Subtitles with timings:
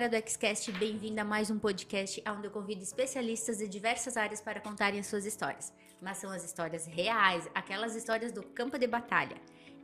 [0.00, 4.40] Galera do Xcast, bem-vindo a mais um podcast onde eu convido especialistas de diversas áreas
[4.40, 5.74] para contarem as suas histórias.
[6.00, 9.36] Mas são as histórias reais, aquelas histórias do campo de batalha.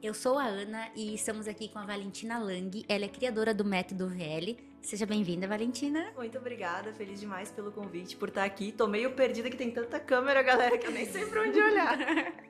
[0.03, 3.63] Eu sou a Ana e estamos aqui com a Valentina Lang, ela é criadora do
[3.63, 4.57] Método VL.
[4.87, 6.13] Seja bem-vinda, Valentina.
[6.17, 8.71] Muito obrigada, feliz demais pelo convite, por estar aqui.
[8.71, 11.99] Tô meio perdida que tem tanta câmera, galera, que eu nem sei pra onde olhar.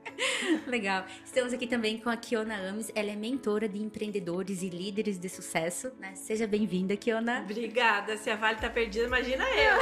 [0.68, 1.06] Legal.
[1.24, 2.92] Estamos aqui também com a Kiona Ames.
[2.94, 5.90] Ela é mentora de empreendedores e líderes de sucesso.
[5.98, 6.14] Né?
[6.14, 7.40] Seja bem-vinda, Kiona.
[7.40, 8.18] Obrigada.
[8.18, 9.78] Se a Vale tá perdida, imagina eu.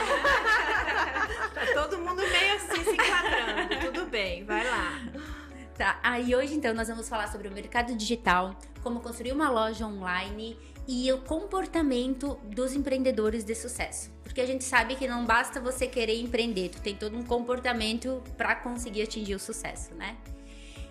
[1.52, 3.80] tá todo mundo meio assim se enquadrando.
[3.80, 5.02] Tudo bem, vai lá.
[5.76, 9.50] Tá, aí ah, hoje então nós vamos falar sobre o mercado digital, como construir uma
[9.50, 14.10] loja online e o comportamento dos empreendedores de sucesso.
[14.22, 18.22] Porque a gente sabe que não basta você querer empreender, tu tem todo um comportamento
[18.36, 20.16] para conseguir atingir o sucesso, né?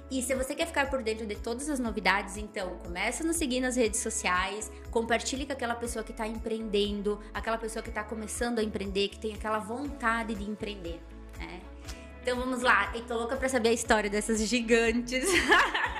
[0.09, 3.35] E se você quer ficar por dentro de todas as novidades, então começa a nos
[3.35, 8.03] seguir nas redes sociais, compartilhe com aquela pessoa que está empreendendo, aquela pessoa que está
[8.03, 11.01] começando a empreender, que tem aquela vontade de empreender,
[11.39, 11.61] né?
[12.21, 15.25] Então vamos lá, eu tô louca pra saber a história dessas gigantes.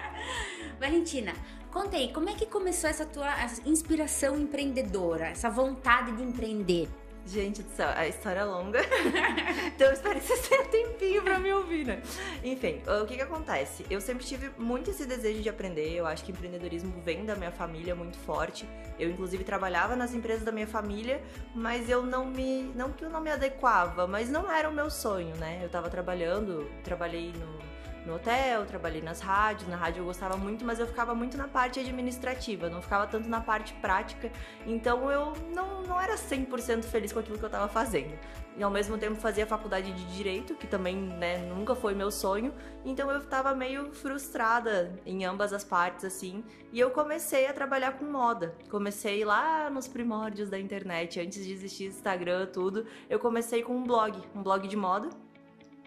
[0.80, 1.34] Valentina,
[1.74, 3.34] conta aí, como é que começou essa tua
[3.66, 6.88] inspiração empreendedora, essa vontade de empreender?
[7.26, 8.82] Gente do céu, a história é longa.
[9.74, 12.04] então eu você tenha tempinho pra me ouvir, né?
[12.44, 13.86] Enfim, o que que acontece?
[13.90, 15.96] Eu sempre tive muito esse desejo de aprender.
[15.96, 18.68] Eu acho que empreendedorismo vem da minha família muito forte.
[19.00, 21.24] Eu, inclusive, trabalhava nas empresas da minha família,
[21.56, 22.72] mas eu não me.
[22.76, 25.62] Não que eu não me adequava, mas não era o meu sonho, né?
[25.64, 27.73] Eu tava trabalhando, trabalhei no
[28.06, 31.48] no hotel, trabalhei nas rádios, na rádio eu gostava muito, mas eu ficava muito na
[31.48, 34.32] parte administrativa, não ficava tanto na parte prática,
[34.66, 38.18] então eu não, não era 100% feliz com aquilo que eu estava fazendo.
[38.56, 42.54] E ao mesmo tempo fazia faculdade de Direito, que também né, nunca foi meu sonho,
[42.86, 47.94] então eu estava meio frustrada em ambas as partes, assim, e eu comecei a trabalhar
[47.94, 48.56] com moda.
[48.70, 53.84] Comecei lá nos primórdios da internet, antes de existir Instagram, tudo, eu comecei com um
[53.84, 55.10] blog, um blog de moda,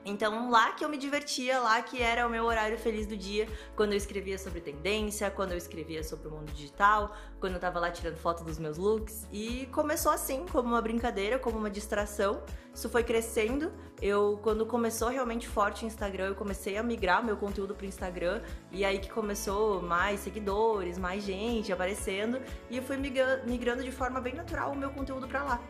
[0.07, 3.49] então, lá que eu me divertia, lá que era o meu horário feliz do dia,
[3.75, 7.81] quando eu escrevia sobre tendência, quando eu escrevia sobre o mundo digital, quando eu tava
[7.81, 9.27] lá tirando foto dos meus looks.
[9.33, 12.41] E começou assim, como uma brincadeira, como uma distração.
[12.73, 13.73] Isso foi crescendo.
[14.01, 18.43] Eu, quando começou realmente forte o Instagram, eu comecei a migrar meu conteúdo pro Instagram.
[18.71, 22.41] E aí que começou mais seguidores, mais gente aparecendo.
[22.71, 25.61] E eu fui migrando de forma bem natural o meu conteúdo para lá.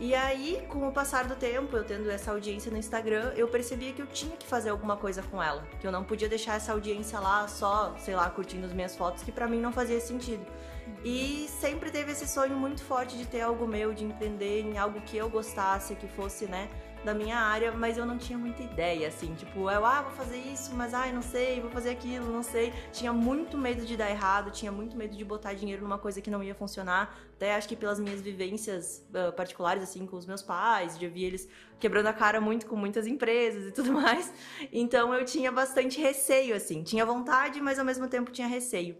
[0.00, 3.92] E aí, com o passar do tempo, eu tendo essa audiência no Instagram, eu percebia
[3.92, 6.72] que eu tinha que fazer alguma coisa com ela, que eu não podia deixar essa
[6.72, 10.42] audiência lá só, sei lá, curtindo as minhas fotos, que para mim não fazia sentido.
[11.04, 15.02] E sempre teve esse sonho muito forte de ter algo meu, de empreender em algo
[15.02, 16.70] que eu gostasse, que fosse, né,
[17.04, 20.36] da minha área, mas eu não tinha muita ideia, assim, tipo, eu, ah, vou fazer
[20.36, 22.72] isso, mas ai, não sei, vou fazer aquilo, não sei.
[22.92, 26.30] Tinha muito medo de dar errado, tinha muito medo de botar dinheiro numa coisa que
[26.30, 27.18] não ia funcionar.
[27.36, 31.24] Até acho que pelas minhas vivências uh, particulares, assim, com os meus pais, de ver
[31.24, 34.32] eles quebrando a cara muito com muitas empresas e tudo mais.
[34.70, 38.96] Então eu tinha bastante receio, assim, tinha vontade, mas ao mesmo tempo tinha receio.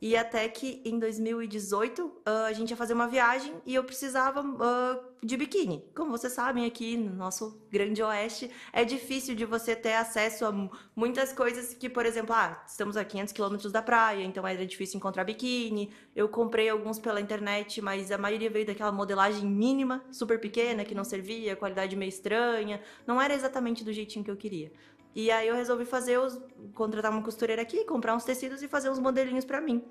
[0.00, 2.12] E até que em 2018 uh,
[2.46, 5.82] a gente ia fazer uma viagem e eu precisava uh, de biquíni.
[5.94, 10.52] Como vocês sabem, aqui no nosso grande oeste é difícil de você ter acesso a
[10.94, 14.98] muitas coisas que, por exemplo, ah, estamos a 500 quilômetros da praia, então era difícil
[14.98, 15.90] encontrar biquíni.
[16.14, 20.94] Eu comprei alguns pela internet, mas a maioria veio daquela modelagem mínima, super pequena, que
[20.94, 22.80] não servia, qualidade meio estranha.
[23.06, 24.70] Não era exatamente do jeitinho que eu queria.
[25.14, 26.40] E aí eu resolvi fazer os.
[26.74, 29.84] contratar uma costureira aqui, comprar uns tecidos e fazer uns modelinhos para mim.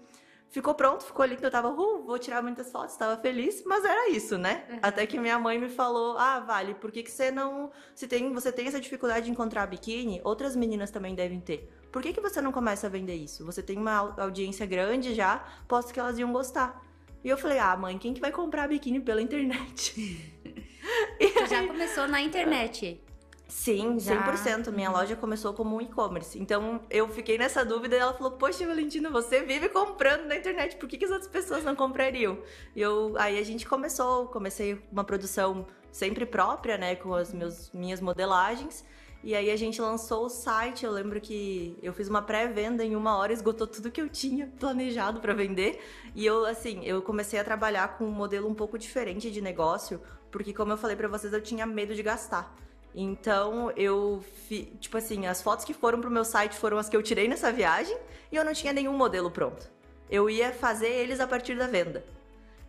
[0.49, 4.11] Ficou pronto, ficou lindo, eu tava, uh, vou tirar muitas fotos, tava feliz, mas era
[4.11, 4.63] isso, né?
[4.69, 4.79] Uhum.
[4.83, 8.31] Até que minha mãe me falou: "Ah, Vale, por que que você não, se tem,
[8.31, 11.73] você tem essa dificuldade de encontrar biquíni, outras meninas também devem ter.
[11.91, 13.43] Por que que você não começa a vender isso?
[13.45, 16.85] Você tem uma audiência grande já, posso que elas iam gostar".
[17.23, 19.95] E eu falei: "Ah, mãe, quem que vai comprar biquíni pela internet?"
[21.49, 23.01] já começou na internet.
[23.47, 24.31] Sim, Já.
[24.31, 24.71] 100%.
[24.71, 24.95] Minha uhum.
[24.95, 26.39] loja começou como um e-commerce.
[26.39, 30.75] Então eu fiquei nessa dúvida e ela falou: Poxa, Valentina, você vive comprando na internet,
[30.77, 32.37] por que, que as outras pessoas não comprariam?
[32.75, 37.71] E eu, aí a gente começou, comecei uma produção sempre própria, né, com as meus,
[37.71, 38.83] minhas modelagens.
[39.23, 40.83] E aí a gente lançou o site.
[40.83, 44.47] Eu lembro que eu fiz uma pré-venda em uma hora, esgotou tudo que eu tinha
[44.59, 45.81] planejado para vender.
[46.13, 50.01] E eu, assim, eu comecei a trabalhar com um modelo um pouco diferente de negócio,
[50.29, 52.53] porque como eu falei para vocês, eu tinha medo de gastar.
[52.95, 56.95] Então eu, fi, tipo assim, as fotos que foram pro meu site foram as que
[56.95, 57.97] eu tirei nessa viagem
[58.31, 59.71] e eu não tinha nenhum modelo pronto.
[60.09, 62.05] Eu ia fazer eles a partir da venda.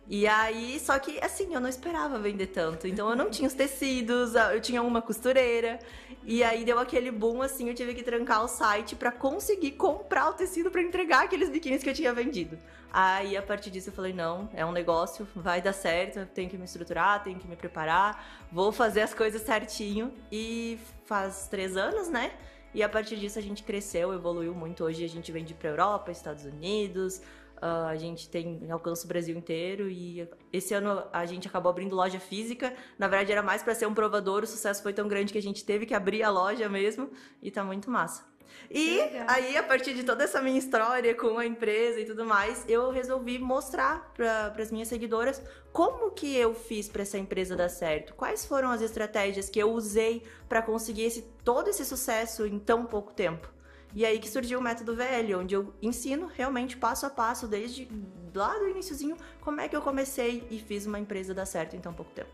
[0.07, 2.87] E aí, só que assim, eu não esperava vender tanto.
[2.87, 5.79] Então eu não tinha os tecidos, eu tinha uma costureira.
[6.23, 10.29] E aí deu aquele boom assim, eu tive que trancar o site para conseguir comprar
[10.29, 12.57] o tecido para entregar aqueles biquínis que eu tinha vendido.
[12.91, 16.49] Aí a partir disso eu falei, não, é um negócio, vai dar certo, eu tenho
[16.49, 20.13] que me estruturar, tenho que me preparar, vou fazer as coisas certinho.
[20.31, 22.31] E faz três anos, né?
[22.73, 24.83] E a partir disso a gente cresceu, evoluiu muito.
[24.83, 27.21] Hoje a gente vende para Europa, Estados Unidos,
[27.57, 31.95] Uh, a gente tem alcance o Brasil inteiro e esse ano a gente acabou abrindo
[31.95, 32.73] loja física.
[32.97, 34.43] Na verdade, era mais para ser um provador.
[34.43, 37.09] O sucesso foi tão grande que a gente teve que abrir a loja mesmo
[37.41, 38.35] e tá muito massa.
[38.69, 42.65] E aí, a partir de toda essa minha história com a empresa e tudo mais,
[42.67, 45.41] eu resolvi mostrar para as minhas seguidoras
[45.71, 49.71] como que eu fiz para essa empresa dar certo, quais foram as estratégias que eu
[49.71, 53.54] usei para conseguir esse, todo esse sucesso em tão pouco tempo.
[53.95, 57.87] E aí que surgiu o método VL, onde eu ensino realmente passo a passo, desde
[58.33, 61.79] lá do iníciozinho, como é que eu comecei e fiz uma empresa dar certo em
[61.79, 62.29] tão pouco tempo.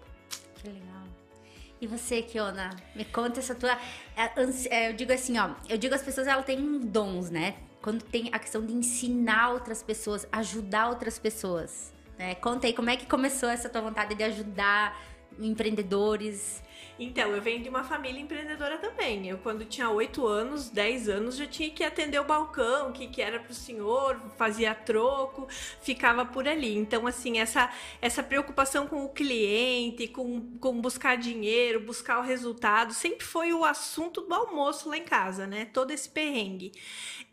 [0.55, 1.03] Que legal.
[1.79, 3.77] E você, Kiona, me conta essa tua.
[4.15, 4.31] É,
[4.69, 7.55] é, eu digo assim, ó, eu digo as pessoas elas têm dons, né?
[7.79, 11.93] Quando tem a questão de ensinar outras pessoas, ajudar outras pessoas.
[12.17, 12.35] Né?
[12.35, 14.99] Conta aí como é que começou essa tua vontade de ajudar
[15.39, 16.61] empreendedores.
[17.03, 19.27] Então, eu venho de uma família empreendedora também.
[19.27, 23.07] Eu, quando tinha 8 anos, 10 anos, já tinha que atender o balcão, o que,
[23.07, 25.47] que era pro senhor, fazia troco,
[25.81, 26.77] ficava por ali.
[26.77, 32.93] Então, assim, essa, essa preocupação com o cliente, com, com buscar dinheiro, buscar o resultado,
[32.93, 35.65] sempre foi o assunto do almoço lá em casa, né?
[35.73, 36.71] Todo esse perrengue.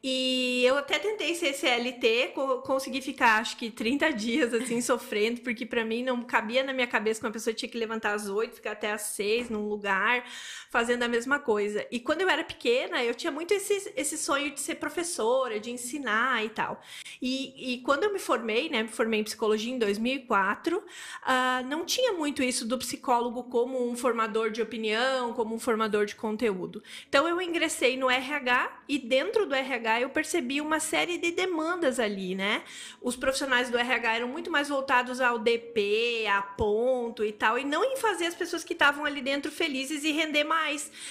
[0.03, 2.33] E eu até tentei ser CLT,
[2.65, 6.87] consegui ficar acho que 30 dias assim sofrendo, porque para mim não cabia na minha
[6.87, 10.25] cabeça que uma pessoa tinha que levantar às 8, ficar até às 6 num lugar,
[10.71, 11.87] fazendo a mesma coisa.
[11.91, 15.71] E quando eu era pequena, eu tinha muito esse, esse sonho de ser professora, de
[15.71, 16.81] ensinar e tal.
[17.21, 20.83] E, e quando eu me formei, né, me formei em psicologia em 2004, uh,
[21.23, 26.07] ah, não tinha muito isso do psicólogo como um formador de opinião, como um formador
[26.07, 26.83] de conteúdo.
[27.09, 31.99] Então eu ingressei no RH e dentro do RH eu percebi uma série de demandas
[31.99, 32.63] ali, né?
[33.01, 37.65] Os profissionais do RH eram muito mais voltados ao DP, a ponto e tal, e
[37.65, 40.58] não em fazer as pessoas que estavam ali dentro felizes e render mais,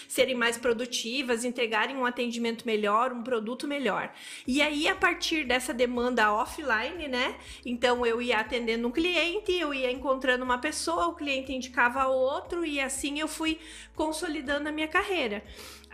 [0.08, 4.14] serem mais produtivas, entregarem um atendimento melhor, um produto melhor.
[4.46, 7.36] E aí, a partir dessa demanda offline, né?
[7.66, 12.66] Então, eu ia atendendo um cliente, eu ia encontrando uma pessoa, o cliente indicava outro,
[12.66, 13.60] e assim eu fui
[13.96, 15.44] consolidando a minha carreira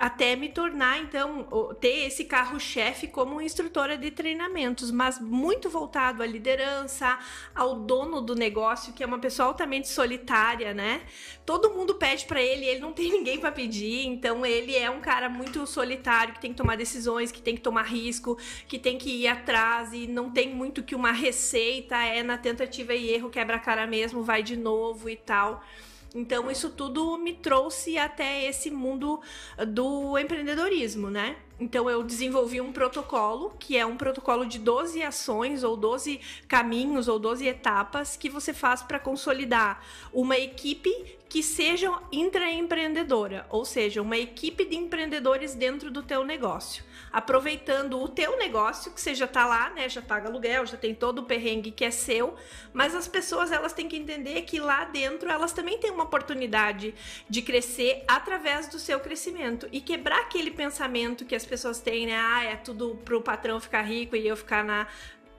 [0.04, 1.48] até me tornar, então,
[1.80, 7.18] ter esse carro-chefe como instrutora de treinamentos, mas muito voltado à liderança,
[7.56, 11.04] ao dono do negócio, que é uma pessoa altamente solitária, né?
[11.46, 15.00] Todo mundo pede para ele, ele não tem ninguém para pedir, então ele é um
[15.00, 18.98] cara muito solitário, que tem que tomar decisões, que tem que tomar risco, que tem
[18.98, 23.30] que ir atrás e não tem muito que uma receita, é na tentativa e erro,
[23.30, 25.64] quebra a cara mesmo, vai de novo e tal.
[26.13, 29.19] Então, isso tudo me trouxe até esse mundo
[29.68, 31.36] do empreendedorismo, né?
[31.60, 37.07] Então eu desenvolvi um protocolo, que é um protocolo de 12 ações ou 12 caminhos
[37.07, 40.92] ou 12 etapas que você faz para consolidar uma equipe
[41.30, 46.83] que seja intraempreendedora, ou seja, uma equipe de empreendedores dentro do teu negócio,
[47.14, 50.96] aproveitando o teu negócio que você já está lá, né, já paga aluguel, já tem
[50.96, 52.36] todo o perrengue que é seu,
[52.74, 56.96] mas as pessoas elas têm que entender que lá dentro elas também têm uma oportunidade
[57.30, 62.18] de crescer através do seu crescimento e quebrar aquele pensamento que as pessoas têm, né?
[62.18, 64.88] Ah, é tudo pro patrão ficar rico e eu ficar na,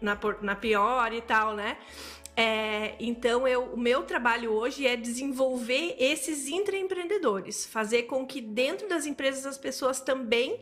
[0.01, 1.77] na, na pior e tal, né?
[2.37, 8.89] É, então, eu, o meu trabalho hoje é desenvolver esses intraempreendedores, fazer com que dentro
[8.89, 10.61] das empresas as pessoas também,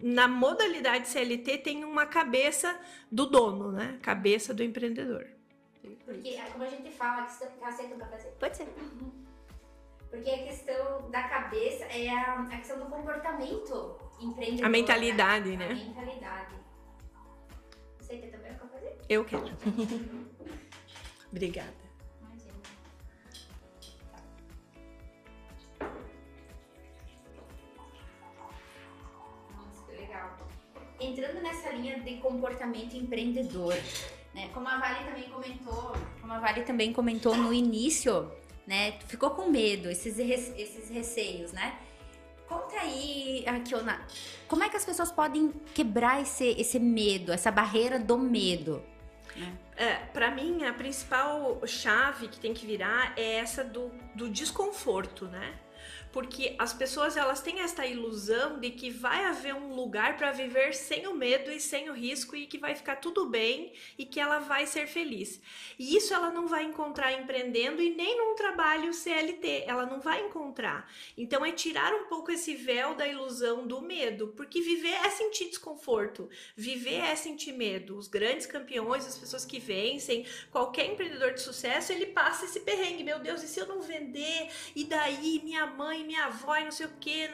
[0.00, 2.78] na modalidade CLT, tenham uma cabeça
[3.10, 3.98] do dono, né?
[4.02, 5.26] Cabeça do empreendedor.
[6.04, 8.28] Porque, é como a gente fala, que você aceita pra fazer?
[8.38, 8.66] Pode ser.
[10.10, 14.66] Porque a questão da cabeça é a, a questão do comportamento empreendedor.
[14.66, 15.70] A mentalidade, né?
[15.70, 16.54] A mentalidade.
[17.98, 18.98] Você quer também fazer?
[19.08, 19.44] Eu quero.
[21.32, 21.81] Obrigada.
[31.02, 33.74] Entrando nessa linha de comportamento empreendedor,
[34.34, 34.48] né?
[34.54, 38.30] Como a Vale também comentou, como a Vale também comentou no início,
[38.66, 38.92] né?
[38.92, 41.78] Tu ficou com medo, esses, esses receios, né?
[42.48, 44.06] Conta aí, Akiona,
[44.46, 48.82] como é que as pessoas podem quebrar esse, esse medo, essa barreira do medo?
[49.34, 49.58] Né?
[49.76, 55.26] É, para mim, a principal chave que tem que virar é essa do, do desconforto,
[55.26, 55.54] né?
[56.12, 60.74] Porque as pessoas elas têm esta ilusão de que vai haver um lugar para viver
[60.74, 64.20] sem o medo e sem o risco e que vai ficar tudo bem e que
[64.20, 65.40] ela vai ser feliz.
[65.78, 70.26] E isso ela não vai encontrar empreendendo e nem num trabalho CLT, ela não vai
[70.26, 70.90] encontrar.
[71.16, 75.48] Então é tirar um pouco esse véu da ilusão do medo, porque viver é sentir
[75.48, 77.96] desconforto, viver é sentir medo.
[77.96, 83.02] Os grandes campeões, as pessoas que vencem, qualquer empreendedor de sucesso, ele passa esse perrengue,
[83.02, 84.50] meu Deus, e se eu não vender?
[84.76, 87.28] E daí minha mãe, minha avó, e não sei o que,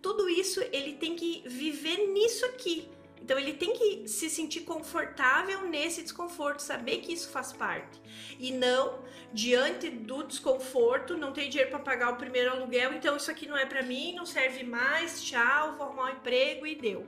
[0.00, 2.88] tudo isso ele tem que viver nisso aqui.
[3.20, 8.00] Então ele tem que se sentir confortável nesse desconforto, saber que isso faz parte.
[8.38, 13.30] E não diante do desconforto, não tem dinheiro para pagar o primeiro aluguel, então isso
[13.30, 17.06] aqui não é para mim, não serve mais, tchau, vou arrumar um emprego e deu.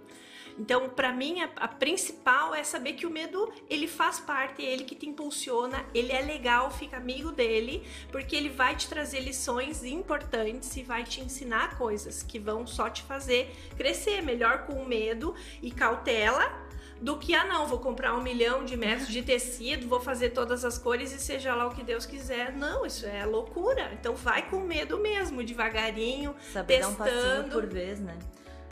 [0.61, 4.71] Então, para mim, a, a, principal é saber que o medo ele faz parte, é
[4.71, 9.21] ele que te impulsiona, ele é legal, fica amigo dele, porque ele vai te trazer
[9.21, 14.75] lições importantes e vai te ensinar coisas que vão só te fazer crescer melhor com
[14.75, 16.69] o medo e cautela
[17.01, 20.63] do que, ah, não, vou comprar um milhão de metros de tecido, vou fazer todas
[20.63, 22.53] as cores e seja lá o que Deus quiser.
[22.53, 23.91] Não, isso é loucura.
[23.99, 26.99] Então vai com medo mesmo, devagarinho, Saber testando.
[26.99, 28.19] Dar um passinho por vez, né?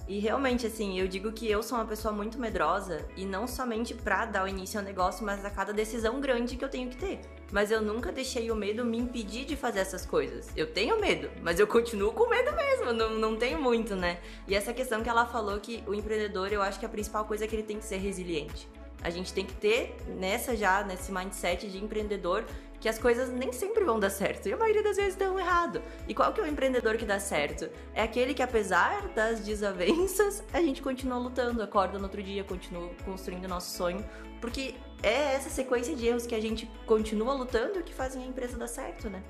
[0.08, 3.92] E realmente, assim, eu digo que eu sou uma pessoa muito medrosa e não somente
[3.92, 6.96] pra dar o início ao negócio, mas a cada decisão grande que eu tenho que
[6.96, 7.20] ter.
[7.52, 10.48] Mas eu nunca deixei o medo me impedir de fazer essas coisas.
[10.56, 14.18] Eu tenho medo, mas eu continuo com medo mesmo, não, não tenho muito, né?
[14.46, 17.44] E essa questão que ela falou que o empreendedor, eu acho que a principal coisa
[17.44, 18.66] é que ele tem que ser resiliente.
[19.02, 22.44] A gente tem que ter nessa já, nesse mindset de empreendedor,
[22.80, 24.48] que as coisas nem sempre vão dar certo.
[24.48, 25.82] E a maioria das vezes dão errado.
[26.06, 27.68] E qual que é o empreendedor que dá certo?
[27.94, 32.90] É aquele que, apesar das desavenças, a gente continua lutando, acorda no outro dia, continua
[33.04, 34.04] construindo o nosso sonho.
[34.40, 38.56] Porque é essa sequência de erros que a gente continua lutando que fazem a empresa
[38.56, 39.22] dar certo, né?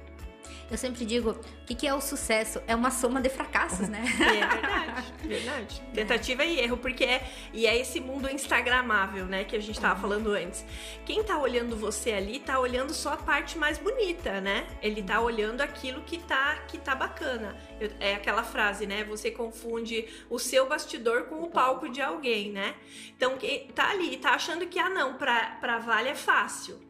[0.70, 2.60] Eu sempre digo, o que, que é o sucesso?
[2.66, 4.04] É uma soma de fracassos, né?
[4.20, 5.82] é verdade, verdade.
[5.94, 9.98] Tentativa e erro, porque é, e é esse mundo instagramável, né, que a gente tava
[9.98, 10.64] falando antes.
[11.06, 14.66] Quem tá olhando você ali, tá olhando só a parte mais bonita, né?
[14.82, 17.56] Ele tá olhando aquilo que tá, que tá bacana.
[17.80, 19.04] Eu, é aquela frase, né?
[19.04, 22.75] Você confunde o seu bastidor com o palco de alguém, né?
[23.16, 26.88] Então, quem tá ali, tá achando que, ah, não, pra, pra Vale é fácil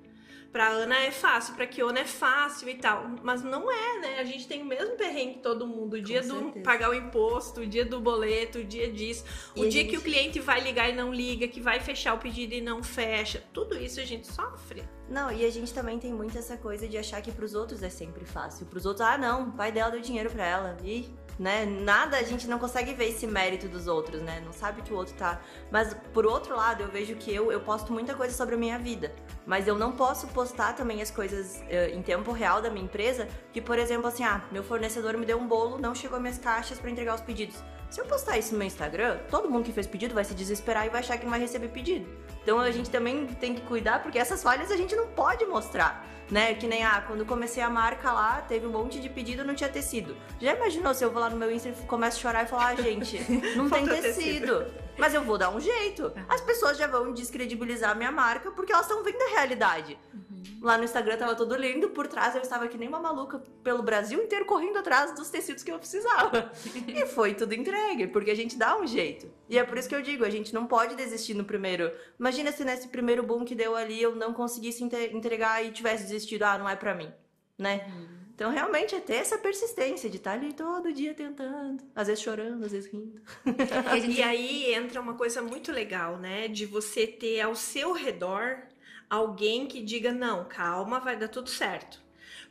[0.52, 3.04] Pra Ana é fácil, pra Kiona é fácil e tal.
[3.22, 4.18] Mas não é, né?
[4.18, 5.94] A gente tem o mesmo perrengue que todo mundo.
[5.94, 9.24] O dia do pagar o imposto, o dia do boleto, o dia disso.
[9.54, 9.90] E o dia gente...
[9.90, 12.82] que o cliente vai ligar e não liga, que vai fechar o pedido e não
[12.82, 13.44] fecha.
[13.52, 14.82] Tudo isso a gente sofre.
[15.08, 17.90] Não, e a gente também tem muito essa coisa de achar que pros outros é
[17.90, 18.66] sempre fácil.
[18.66, 20.76] Pros outros, ah, não, o pai dela deu dinheiro pra ela.
[20.82, 21.64] E né?
[21.64, 24.42] Nada a gente não consegue ver esse mérito dos outros, né?
[24.44, 25.40] Não sabe que o outro tá.
[25.70, 28.78] Mas por outro lado, eu vejo que eu, eu posto muita coisa sobre a minha
[28.78, 29.12] vida.
[29.46, 33.28] Mas eu não posso postar também as coisas uh, em tempo real da minha empresa,
[33.52, 36.78] que, por exemplo, assim, ah, meu fornecedor me deu um bolo, não chegou minhas caixas
[36.78, 37.56] para entregar os pedidos.
[37.88, 40.86] Se eu postar isso no meu Instagram, todo mundo que fez pedido vai se desesperar
[40.86, 42.06] e vai achar que não vai receber pedido.
[42.42, 46.06] Então a gente também tem que cuidar, porque essas falhas a gente não pode mostrar
[46.30, 46.54] né?
[46.54, 49.68] Que nem, ah, quando comecei a marca lá, teve um monte de pedido não tinha
[49.68, 50.16] tecido.
[50.40, 52.68] Já imaginou se eu vou lá no meu Insta e começo a chorar e falar,
[52.68, 53.20] ah, gente,
[53.56, 54.66] não tem tecido.
[54.98, 56.12] Mas eu vou dar um jeito.
[56.28, 59.98] As pessoas já vão descredibilizar a minha marca porque elas estão vendo a realidade.
[60.12, 60.42] Uhum.
[60.60, 63.82] Lá no Instagram tava tudo lindo, por trás eu estava que nem uma maluca pelo
[63.82, 66.50] Brasil inteiro correndo atrás dos tecidos que eu precisava.
[66.88, 69.30] e foi tudo entregue, porque a gente dá um jeito.
[69.48, 71.92] E é por isso que eu digo, a gente não pode desistir no primeiro.
[72.18, 76.42] Imagina se nesse primeiro boom que deu ali eu não conseguisse entregar e tivesse desistido,
[76.42, 77.12] ah, não é para mim,
[77.56, 77.86] né?
[77.88, 78.17] Uhum.
[78.38, 82.22] Então, realmente, é ter essa persistência de estar tá ali todo dia tentando, às vezes
[82.22, 83.20] chorando, às vezes rindo.
[84.16, 86.46] e aí entra uma coisa muito legal, né?
[86.46, 88.62] De você ter ao seu redor
[89.10, 92.00] alguém que diga: não, calma, vai dar tudo certo.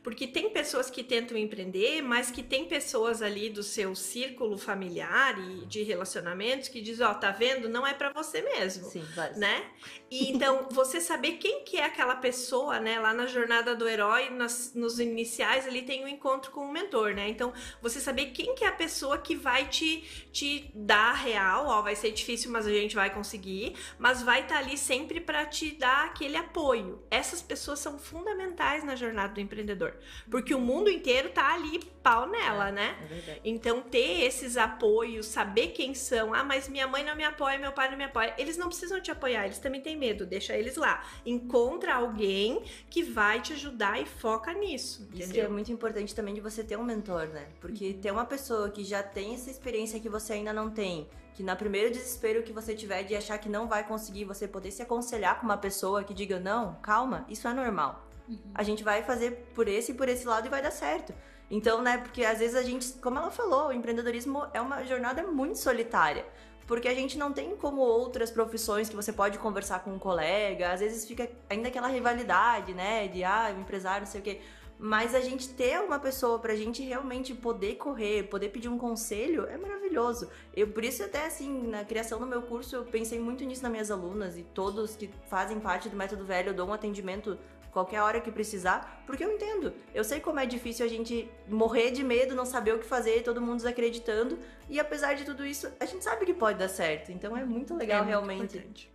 [0.02, 5.38] Porque tem pessoas que tentam empreender, mas que tem pessoas ali do seu círculo familiar
[5.38, 7.68] e de relacionamentos que dizem, ó, oh, tá vendo?
[7.68, 8.88] Não é para você mesmo.
[8.88, 9.04] Sim.
[9.36, 9.66] Né?
[10.10, 12.98] E então, você saber quem que é aquela pessoa, né?
[12.98, 17.14] Lá na jornada do herói, nas, nos iniciais, ali tem um encontro com o mentor,
[17.14, 17.28] né?
[17.28, 17.52] Então,
[17.82, 21.96] você saber quem que é a pessoa que vai te, te dar real, ó, vai
[21.96, 25.72] ser difícil, mas a gente vai conseguir, mas vai estar tá ali sempre para te
[25.72, 27.02] dar aquele apoio.
[27.10, 29.87] Essas pessoas são fundamentais na jornada do empreendedor.
[30.30, 32.96] Porque o mundo inteiro tá ali pau nela, é, né?
[33.10, 36.32] É então, ter esses apoios, saber quem são.
[36.32, 38.34] Ah, mas minha mãe não me apoia, meu pai não me apoia.
[38.38, 40.24] Eles não precisam te apoiar, eles também têm medo.
[40.24, 41.04] Deixa eles lá.
[41.26, 45.02] Encontra alguém que vai te ajudar e foca nisso.
[45.02, 45.24] Entendeu?
[45.24, 47.48] Isso que é muito importante também de você ter um mentor, né?
[47.60, 51.42] Porque ter uma pessoa que já tem essa experiência que você ainda não tem, que
[51.42, 54.82] na primeiro desespero que você tiver de achar que não vai conseguir, você poder se
[54.82, 58.07] aconselhar com uma pessoa que diga: não, calma, isso é normal.
[58.28, 58.38] Uhum.
[58.54, 61.14] A gente vai fazer por esse e por esse lado e vai dar certo.
[61.50, 65.22] Então, né, porque às vezes a gente, como ela falou, o empreendedorismo é uma jornada
[65.22, 66.26] muito solitária.
[66.66, 70.70] Porque a gente não tem como outras profissões que você pode conversar com um colega,
[70.70, 74.40] às vezes fica ainda aquela rivalidade, né, de ah, o empresário, não sei o quê.
[74.78, 79.46] Mas a gente ter uma pessoa pra gente realmente poder correr, poder pedir um conselho,
[79.46, 80.30] é maravilhoso.
[80.54, 83.72] Eu, por isso, até assim, na criação do meu curso, eu pensei muito nisso nas
[83.72, 87.36] minhas alunas e todos que fazem parte do método velho, eu dou um atendimento
[87.78, 89.72] qualquer hora que precisar, porque eu entendo.
[89.94, 93.22] Eu sei como é difícil a gente morrer de medo, não saber o que fazer,
[93.22, 97.12] todo mundo desacreditando, e apesar de tudo isso, a gente sabe que pode dar certo.
[97.12, 98.56] Então é muito legal É muito realmente.
[98.56, 98.90] importante.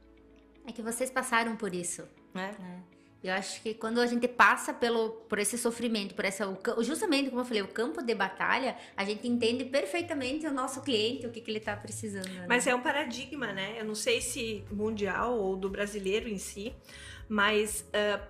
[0.68, 2.04] É que vocês passaram por isso.
[2.34, 2.52] Né?
[3.24, 6.46] Eu acho que quando a gente passa pelo, por esse sofrimento, por essa,
[6.82, 11.26] justamente como eu falei, o campo de batalha, a gente entende perfeitamente o nosso cliente,
[11.26, 12.28] o que, que ele tá precisando.
[12.28, 12.46] né?
[12.50, 13.78] Mas é um paradigma, né?
[13.80, 16.74] Eu não sei se mundial ou do brasileiro em si,
[17.34, 17.84] mas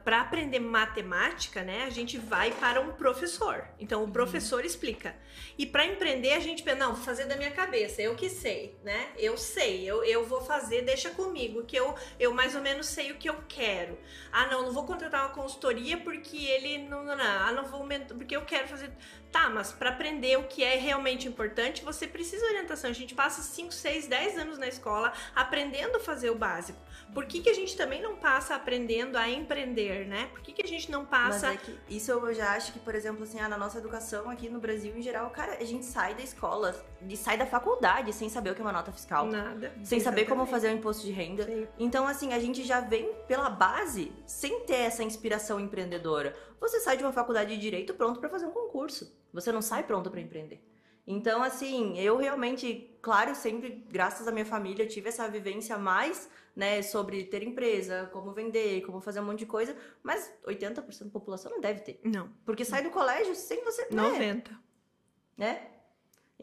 [0.05, 3.67] para aprender matemática, né, a gente vai para um professor.
[3.77, 5.13] Então o professor explica.
[5.57, 8.79] E para empreender a gente pensa, não, vou fazer da minha cabeça, eu que sei,
[8.81, 9.09] né?
[9.17, 13.11] Eu sei, eu, eu vou fazer, deixa comigo, que eu, eu mais ou menos sei
[13.11, 13.99] o que eu quero.
[14.31, 17.25] Ah, não, não vou contratar uma consultoria porque ele não, não, não.
[17.25, 17.85] ah, não vou
[18.17, 18.89] porque eu quero fazer.
[19.33, 22.89] Tá, mas para aprender o que é realmente importante, você precisa de orientação.
[22.89, 26.79] A gente passa 5, 6, 10 anos na escola aprendendo a fazer o básico.
[27.13, 30.27] Por que, que a gente também não passa aprendendo a empreender, né?
[30.31, 31.53] Por que, que a gente não Mas passa.
[31.53, 34.49] é que isso eu já acho que, por exemplo, assim, ah, na nossa educação aqui
[34.49, 36.75] no Brasil em geral, cara, a gente sai da escola
[37.07, 39.27] e sai da faculdade sem saber o que é uma nota fiscal.
[39.27, 39.73] Nada.
[39.83, 40.49] Sem saber como Exatamente.
[40.51, 41.45] fazer o imposto de renda.
[41.45, 41.67] Sim.
[41.77, 46.35] Então, assim, a gente já vem pela base sem ter essa inspiração empreendedora.
[46.59, 49.13] Você sai de uma faculdade de direito pronto pra fazer um concurso.
[49.33, 50.61] Você não sai pronto pra empreender.
[51.05, 56.81] Então, assim, eu realmente, claro, sempre, graças à minha família, tive essa vivência mais, né,
[56.81, 61.51] sobre ter empresa, como vender, como fazer um monte de coisa, mas 80% da população
[61.51, 61.99] não deve ter.
[62.03, 64.59] Não, Porque sai do colégio sem você, né, 90.
[65.37, 65.72] né?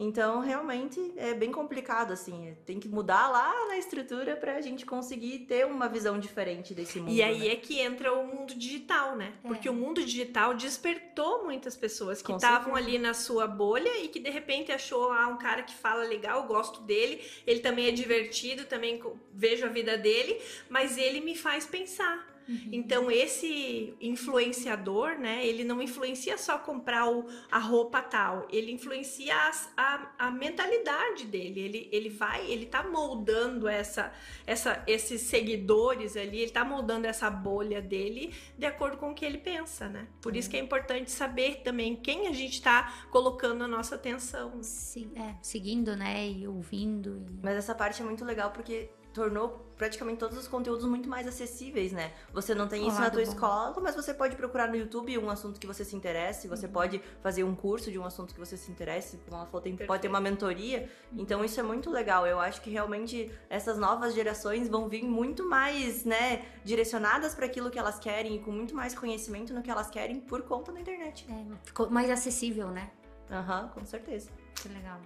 [0.03, 2.57] Então, realmente, é bem complicado, assim.
[2.65, 7.11] Tem que mudar lá na estrutura pra gente conseguir ter uma visão diferente desse mundo.
[7.11, 7.47] E aí né?
[7.49, 9.31] é que entra o mundo digital, né?
[9.43, 9.47] É.
[9.47, 14.19] Porque o mundo digital despertou muitas pessoas que estavam ali na sua bolha e que
[14.19, 18.65] de repente achou ah, um cara que fala legal, gosto dele, ele também é divertido,
[18.65, 18.99] também
[19.31, 22.30] vejo a vida dele, mas ele me faz pensar.
[22.71, 29.35] Então esse influenciador, né, ele não influencia só comprar o, a roupa tal, ele influencia
[29.47, 31.59] as- a, a mentalidade dele.
[31.59, 34.11] Ele, ele vai, ele tá moldando essa,
[34.45, 39.25] essa, esses seguidores ali, ele tá moldando essa bolha dele de acordo com o que
[39.25, 40.07] ele pensa, né?
[40.21, 44.61] Por isso que é importante saber também quem a gente tá colocando a nossa atenção.
[44.63, 47.25] Se- é, seguindo, né, e ouvindo.
[47.29, 51.27] e- Mas essa parte é muito legal porque tornou praticamente todos os conteúdos muito mais
[51.27, 52.11] acessíveis, né?
[52.33, 53.27] Você não tem isso na tua bom.
[53.31, 56.71] escola, mas você pode procurar no YouTube um assunto que você se interesse, você Uhum.
[56.71, 59.75] pode fazer um curso de um assunto que você se interesse, como ela falou, tem,
[59.75, 60.87] pode ter uma mentoria.
[61.11, 61.19] Uhum.
[61.21, 62.27] Então isso é muito legal.
[62.27, 67.71] Eu acho que realmente essas novas gerações vão vir muito mais, né, direcionadas para aquilo
[67.71, 70.79] que elas querem e com muito mais conhecimento no que elas querem por conta da
[70.79, 71.25] internet.
[71.29, 72.91] é, ficou mais acessível, né?
[73.31, 74.29] Aham, com certeza.
[74.55, 74.99] Que legal.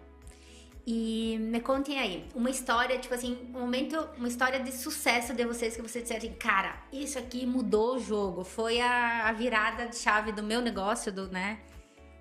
[0.87, 5.43] E me contem aí, uma história, tipo assim, um momento, uma história de sucesso de
[5.43, 9.87] vocês que vocês disseram assim, cara, isso aqui mudou o jogo, foi a, a virada
[9.87, 11.59] de chave do meu negócio, do, né?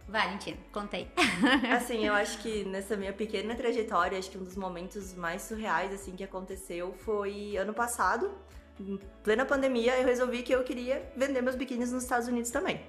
[0.09, 1.09] Valentina, conta aí.
[1.74, 5.94] Assim, eu acho que nessa minha pequena trajetória, acho que um dos momentos mais surreais
[5.94, 8.31] assim que aconteceu foi ano passado,
[8.79, 12.81] em plena pandemia, eu resolvi que eu queria vender meus biquínis nos Estados Unidos também.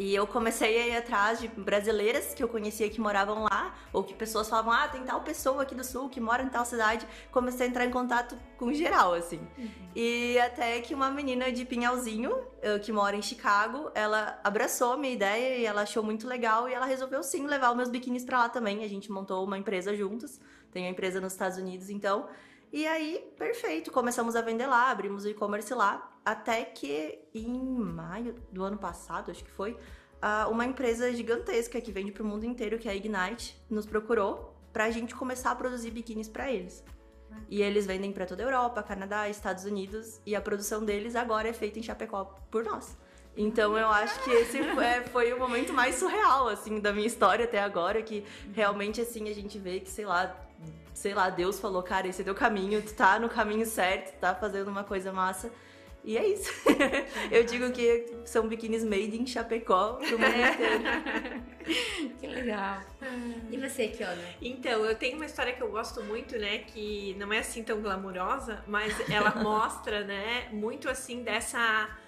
[0.00, 4.02] E eu comecei a ir atrás de brasileiras que eu conhecia que moravam lá, ou
[4.02, 7.06] que pessoas falavam, ah, tem tal pessoa aqui do sul que mora em tal cidade.
[7.30, 9.46] Comecei a entrar em contato com geral, assim.
[9.94, 14.96] E até que uma menina de Pinhalzinho, eh, que mora em Chicago, ela abraçou a
[14.96, 18.24] minha ideia e ela achou muito legal e ela resolveu sim levar os meus biquínis
[18.24, 18.82] pra lá também.
[18.82, 20.40] A gente montou uma empresa juntos,
[20.72, 22.26] tem uma empresa nos Estados Unidos, então.
[22.72, 28.36] E aí, perfeito, começamos a vender lá, abrimos o e-commerce lá, até que em maio
[28.52, 29.76] do ano passado, acho que foi,
[30.48, 34.88] uma empresa gigantesca que vende pro mundo inteiro, que é a Ignite, nos procurou pra
[34.90, 36.84] gente começar a produzir biquínis pra eles.
[37.48, 41.48] E eles vendem pra toda a Europa, Canadá, Estados Unidos, e a produção deles agora
[41.48, 42.96] é feita em Chapecó por nós.
[43.36, 47.44] Então eu acho que esse foi, foi o momento mais surreal, assim, da minha história
[47.46, 50.36] até agora, que realmente, assim, a gente vê que, sei lá,
[51.00, 54.18] sei lá, Deus falou, cara, esse é teu caminho, tu tá no caminho certo, tu
[54.20, 55.50] tá fazendo uma coisa massa.
[56.04, 56.52] E é isso.
[57.32, 62.12] eu digo que são biquínis made em Chapecó pro mundo inteiro.
[62.20, 62.82] que legal.
[63.50, 64.22] E você, Kiona?
[64.42, 66.58] Então, eu tenho uma história que eu gosto muito, né?
[66.58, 70.48] Que não é assim tão glamurosa, mas ela mostra, né?
[70.52, 71.98] Muito assim dessa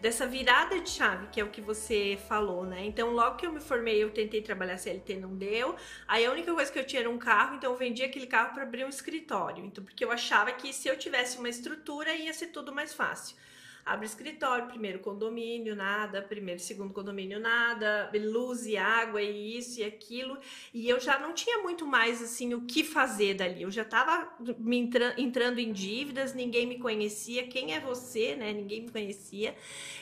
[0.00, 2.84] dessa virada de chave, que é o que você falou, né?
[2.86, 5.76] Então, logo que eu me formei, eu tentei trabalhar CLT, não deu.
[6.08, 8.54] Aí a única coisa que eu tinha era um carro, então eu vendi aquele carro
[8.54, 9.64] para abrir um escritório.
[9.64, 13.36] Então, porque eu achava que se eu tivesse uma estrutura, ia ser tudo mais fácil
[13.84, 19.84] abre escritório, primeiro condomínio, nada, primeiro, segundo condomínio, nada, luz e água e isso e
[19.84, 20.38] aquilo.
[20.72, 23.62] E eu já não tinha muito mais assim o que fazer dali.
[23.62, 27.46] Eu já estava me entra entrando em dívidas, ninguém me conhecia.
[27.46, 28.52] Quem é você, né?
[28.52, 29.56] Ninguém me conhecia.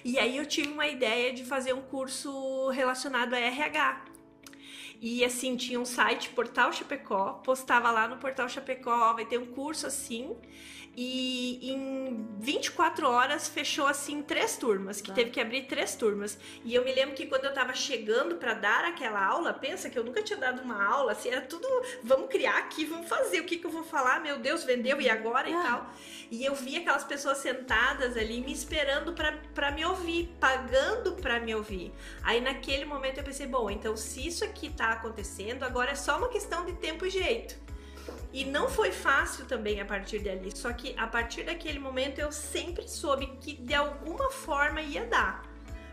[0.04, 4.04] E aí eu tive uma ideia de fazer um curso relacionado a RH.
[5.00, 9.46] E assim, tinha um site, Portal Chapecó, postava lá no Portal Chapecó, vai ter um
[9.46, 10.36] curso assim
[11.00, 15.14] e em 24 horas fechou assim três turmas, que tá.
[15.14, 16.36] teve que abrir três turmas.
[16.64, 19.96] E eu me lembro que quando eu tava chegando para dar aquela aula, pensa que
[19.96, 21.68] eu nunca tinha dado uma aula, assim, era tudo,
[22.02, 24.18] vamos criar aqui, vamos fazer, o que que eu vou falar?
[24.18, 25.62] Meu Deus, vendeu e agora e ah.
[25.62, 25.90] tal.
[26.32, 29.14] E eu vi aquelas pessoas sentadas ali me esperando
[29.54, 31.92] para me ouvir, pagando para me ouvir.
[32.24, 36.18] Aí naquele momento eu pensei, bom, então se isso aqui tá acontecendo, agora é só
[36.18, 37.67] uma questão de tempo e jeito.
[38.32, 40.54] E não foi fácil também a partir dali.
[40.54, 45.48] Só que a partir daquele momento eu sempre soube que de alguma forma ia dar.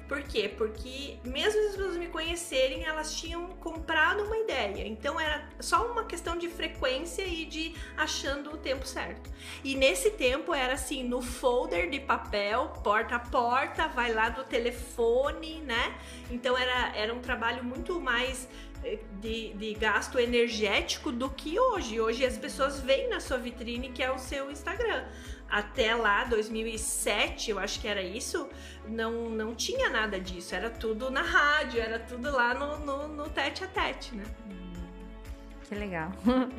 [0.07, 0.53] Por quê?
[0.55, 4.87] Porque mesmo as pessoas me conhecerem, elas tinham comprado uma ideia.
[4.87, 9.31] Então era só uma questão de frequência e de achando o tempo certo.
[9.63, 14.43] E nesse tempo era assim, no folder de papel, porta a porta, vai lá no
[14.43, 15.97] telefone, né?
[16.29, 18.47] Então era, era um trabalho muito mais
[19.19, 21.99] de, de, gasto energético do que hoje.
[21.99, 25.05] Hoje as pessoas veem na sua vitrine que é o seu Instagram.
[25.49, 28.49] Até lá, 2007, eu acho que era isso,
[28.87, 30.55] não, não tinha nada disso.
[30.55, 34.23] Era tudo na rádio, era tudo lá no, no, no tete a tete, né?
[35.67, 36.11] Que legal.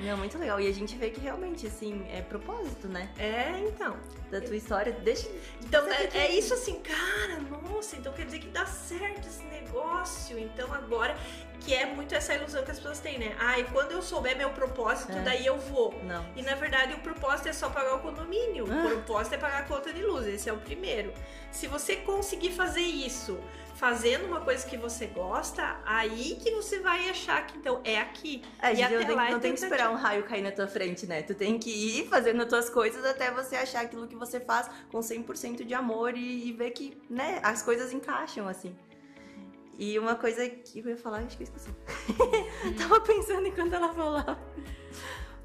[0.05, 0.61] Não, muito legal.
[0.61, 3.09] E a gente vê que realmente, assim, é propósito, né?
[3.19, 3.97] É, então.
[4.31, 4.93] Da tua história.
[4.93, 5.29] Deixa.
[5.65, 10.39] Então, é, é, isso assim, cara, nossa, então quer dizer que dá certo esse negócio.
[10.39, 11.17] Então agora.
[11.59, 13.35] Que é muito essa ilusão que as pessoas têm, né?
[13.41, 15.23] Ah, e quando eu souber meu propósito, é.
[15.23, 15.99] daí eu vou.
[16.05, 16.25] Não.
[16.37, 18.67] E na verdade o propósito é só pagar o condomínio.
[18.71, 18.85] Ah.
[18.85, 20.27] O propósito é pagar a conta de luz.
[20.27, 21.13] Esse é o primeiro.
[21.51, 23.41] Se você conseguir fazer isso
[23.77, 28.43] fazendo uma coisa que você gosta, aí que você vai achar que então é aqui.
[28.61, 31.07] É, e até lá não é tem que esperar um raio cair na tua frente,
[31.07, 31.23] né?
[31.23, 34.71] Tu tem que ir fazendo as tuas coisas até você achar aquilo que você faz
[34.91, 38.77] com 100% de amor e, e ver que, né, as coisas encaixam assim.
[39.79, 41.71] E uma coisa que eu ia falar, acho que eu esqueci.
[42.79, 44.39] Tava pensando enquanto ela falava.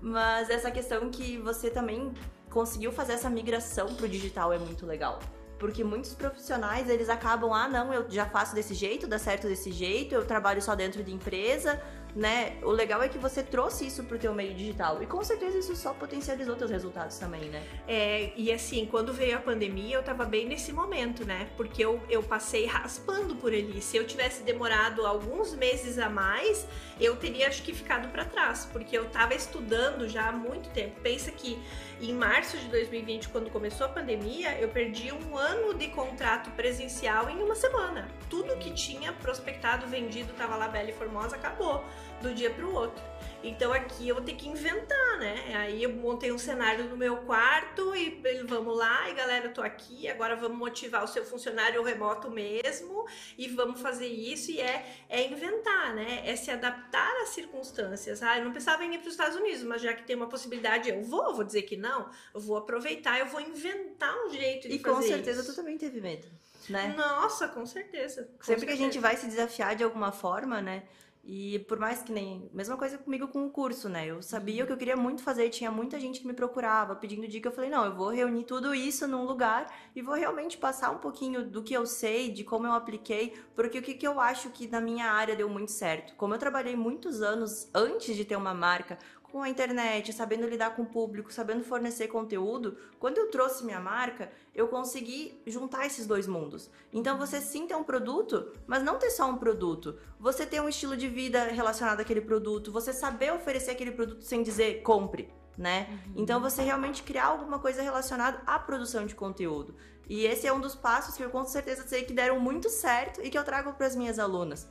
[0.01, 2.13] Mas essa questão que você também
[2.49, 5.19] conseguiu fazer essa migração pro digital é muito legal.
[5.59, 9.71] Porque muitos profissionais, eles acabam, ah, não, eu já faço desse jeito, dá certo desse
[9.71, 11.79] jeito, eu trabalho só dentro de empresa,
[12.15, 12.57] né?
[12.61, 15.01] O legal é que você trouxe isso pro teu meio digital.
[15.01, 17.63] E com certeza isso só potencializou teus resultados também, né?
[17.87, 21.49] É, e assim, quando veio a pandemia, eu tava bem nesse momento, né?
[21.55, 23.81] Porque eu, eu passei raspando por ali.
[23.81, 26.67] Se eu tivesse demorado alguns meses a mais,
[26.99, 30.99] eu teria acho que ficado para trás, porque eu tava estudando já há muito tempo.
[31.01, 31.57] Pensa que
[32.01, 37.29] em março de 2020, quando começou a pandemia, eu perdi um ano de contrato presencial
[37.29, 38.09] em uma semana.
[38.29, 41.83] Tudo que tinha prospectado, vendido, tava lá bela e formosa, acabou
[42.21, 43.03] do dia para o outro.
[43.43, 45.55] Então aqui eu vou ter que inventar, né?
[45.55, 49.61] Aí eu montei um cenário no meu quarto e vamos lá, e galera, eu tô
[49.61, 53.05] aqui, agora vamos motivar o seu funcionário remoto mesmo
[53.37, 56.21] e vamos fazer isso e é, é inventar, né?
[56.23, 58.21] É se adaptar às circunstâncias.
[58.21, 60.29] Ah, eu não pensava em ir para os Estados Unidos, mas já que tem uma
[60.29, 64.67] possibilidade, eu vou, vou dizer que não, eu vou aproveitar, eu vou inventar um jeito
[64.69, 65.51] de e fazer E com certeza isso.
[65.51, 66.27] tu também teve medo.
[66.69, 66.93] Né?
[66.95, 68.23] Nossa, com certeza.
[68.37, 68.65] Com Sempre certeza.
[68.67, 70.83] que a gente vai se desafiar de alguma forma, né?
[71.23, 72.49] E por mais que nem.
[72.51, 74.07] Mesma coisa comigo com o curso, né?
[74.07, 77.27] Eu sabia o que eu queria muito fazer, tinha muita gente que me procurava pedindo
[77.27, 77.49] dica.
[77.49, 80.97] Eu falei, não, eu vou reunir tudo isso num lugar e vou realmente passar um
[80.97, 84.49] pouquinho do que eu sei, de como eu apliquei, porque o que, que eu acho
[84.49, 86.15] que na minha área deu muito certo.
[86.15, 88.97] Como eu trabalhei muitos anos antes de ter uma marca,
[89.31, 93.79] com a internet, sabendo lidar com o público, sabendo fornecer conteúdo, quando eu trouxe minha
[93.79, 96.69] marca, eu consegui juntar esses dois mundos.
[96.91, 99.97] Então você sim tem um produto, mas não ter só um produto.
[100.19, 104.43] Você ter um estilo de vida relacionado àquele produto, você saber oferecer aquele produto sem
[104.43, 105.87] dizer compre, né?
[105.89, 106.23] Uhum.
[106.23, 109.75] Então você realmente criar alguma coisa relacionada à produção de conteúdo.
[110.09, 113.21] E esse é um dos passos que eu com certeza sei que deram muito certo
[113.23, 114.67] e que eu trago para as minhas alunas.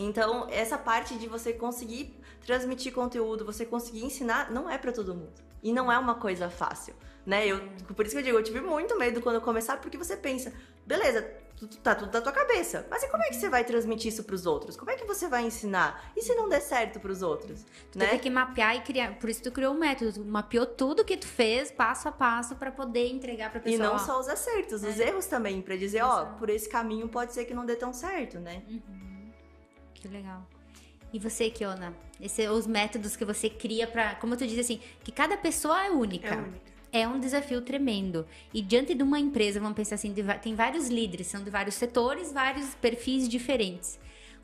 [0.00, 2.17] Então, essa parte de você conseguir
[2.48, 5.34] transmitir conteúdo, você conseguir ensinar, não é para todo mundo.
[5.62, 6.94] E não é uma coisa fácil.
[7.26, 7.46] né?
[7.46, 7.60] Eu,
[7.94, 10.50] por isso que eu digo, eu tive muito medo quando eu começar, porque você pensa,
[10.86, 11.20] beleza,
[11.82, 12.86] tá tudo na tua cabeça.
[12.90, 14.78] Mas e como é que você vai transmitir isso pros outros?
[14.78, 16.10] Como é que você vai ensinar?
[16.16, 17.66] E se não der certo pros outros?
[17.92, 18.06] Tu né?
[18.06, 19.18] teve que mapear e criar.
[19.18, 20.10] Por isso tu criou um método.
[20.14, 23.86] Tu mapeou tudo que tu fez, passo a passo, pra poder entregar pra E pessoa.
[23.88, 23.98] não ó.
[23.98, 27.52] só os acertos, os erros também, pra dizer, ó, por esse caminho pode ser que
[27.52, 28.62] não dê tão certo, né?
[29.92, 30.46] Que legal.
[31.12, 31.94] E você, Kiona?
[32.20, 34.14] Esse, os métodos que você cria pra.
[34.16, 36.34] Como tu diz assim, que cada pessoa é única.
[36.34, 36.68] É única.
[36.90, 38.26] É um desafio tremendo.
[38.52, 41.74] E diante de uma empresa, vamos pensar assim, de tem vários líderes, são de vários
[41.74, 43.98] setores, vários perfis diferentes.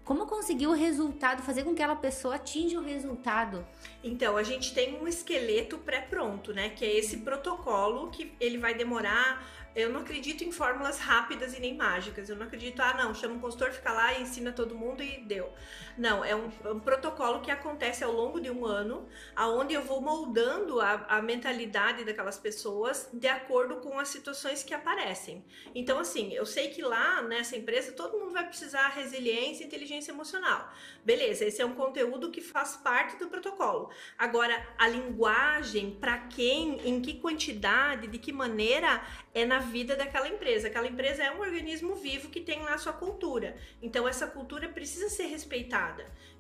[0.05, 3.67] Como conseguir o resultado, fazer com que aquela pessoa atinja o resultado?
[4.03, 6.69] Então, a gente tem um esqueleto pré-pronto, né?
[6.69, 9.43] Que é esse protocolo que ele vai demorar.
[9.75, 12.29] Eu não acredito em fórmulas rápidas e nem mágicas.
[12.29, 15.25] Eu não acredito, ah, não, chama um consultor, fica lá e ensina todo mundo e
[15.25, 15.51] deu.
[15.97, 19.83] Não, é um, é um protocolo que acontece ao longo de um ano, aonde eu
[19.83, 25.45] vou moldando a, a mentalidade daquelas pessoas de acordo com as situações que aparecem.
[25.73, 30.11] Então, assim, eu sei que lá nessa empresa todo mundo vai precisar resiliência e inteligência
[30.11, 30.69] emocional.
[31.05, 33.91] Beleza, esse é um conteúdo que faz parte do protocolo.
[34.19, 39.01] Agora, a linguagem, para quem, em que quantidade, de que maneira,
[39.33, 40.67] é na vida daquela empresa.
[40.67, 43.57] Aquela empresa é um organismo vivo que tem lá sua cultura.
[43.81, 45.84] Então, essa cultura precisa ser respeitada.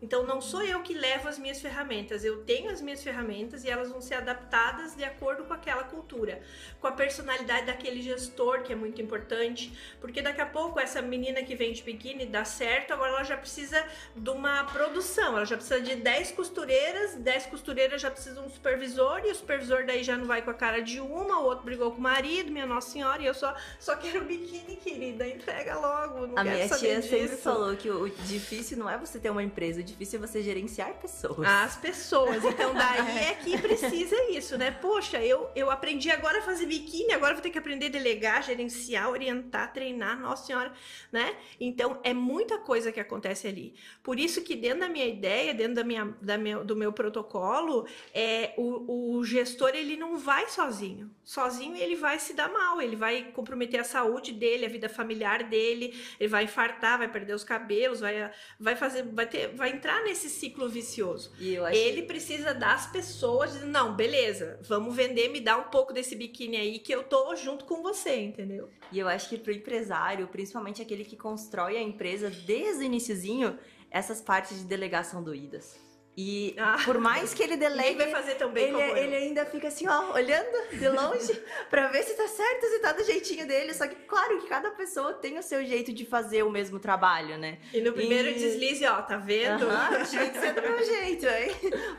[0.02, 3.70] Então, não sou eu que levo as minhas ferramentas, eu tenho as minhas ferramentas e
[3.70, 6.42] elas vão ser adaptadas de acordo com aquela cultura,
[6.80, 11.42] com a personalidade daquele gestor, que é muito importante, porque daqui a pouco essa menina
[11.42, 13.82] que vende biquíni dá certo, agora ela já precisa
[14.14, 18.52] de uma produção, ela já precisa de 10 costureiras, 10 costureiras já precisam de um
[18.52, 21.64] supervisor, e o supervisor daí já não vai com a cara de uma, o outro
[21.64, 25.78] brigou com o marido, minha nossa senhora, e eu só, só quero biquíni, querida, entrega
[25.78, 29.18] logo, não A quero minha saber tia sempre falou que o difícil não é você
[29.18, 31.46] ter uma empresa, o difícil é você gerenciar pessoas.
[31.46, 32.44] As pessoas.
[32.44, 34.70] Então, daí é que precisa isso, né?
[34.70, 38.42] Poxa, eu, eu aprendi agora a fazer biquíni, agora vou ter que aprender a delegar,
[38.42, 40.72] gerenciar, orientar, treinar, nossa senhora,
[41.12, 41.36] né?
[41.60, 43.74] Então, é muita coisa que acontece ali.
[44.02, 47.86] Por isso que dentro da minha ideia, dentro da minha, da minha, do meu protocolo,
[48.12, 51.10] é, o, o gestor, ele não vai sozinho.
[51.22, 55.42] Sozinho, ele vai se dar mal, ele vai comprometer a saúde dele, a vida familiar
[55.44, 60.02] dele, ele vai infartar, vai perder os cabelos, vai, vai fazer, vai ter, vai entrar
[60.04, 61.32] nesse ciclo vicioso.
[61.38, 65.92] E acho Ele precisa das pessoas dizendo, não, beleza, vamos vender, me dá um pouco
[65.92, 68.68] desse biquíni aí que eu tô junto com você, entendeu?
[68.92, 73.58] E eu acho que pro empresário, principalmente aquele que constrói a empresa desde o iniciozinho,
[73.90, 75.93] essas partes de delegação doídas.
[76.16, 76.76] E Ah.
[76.84, 78.96] por mais que ele delegue, vai fazer tão bem ele, como eu.
[78.96, 81.32] ele ainda fica assim, ó, olhando de longe
[81.68, 83.74] pra ver se tá certo, se tá do jeitinho dele.
[83.74, 87.36] Só que, claro, que cada pessoa tem o seu jeito de fazer o mesmo trabalho,
[87.36, 87.58] né?
[87.72, 89.68] E no primeiro E- deslize, ó, tá vendo?
[89.68, 91.50] Aham, tinha que ser do meu jeito, hein?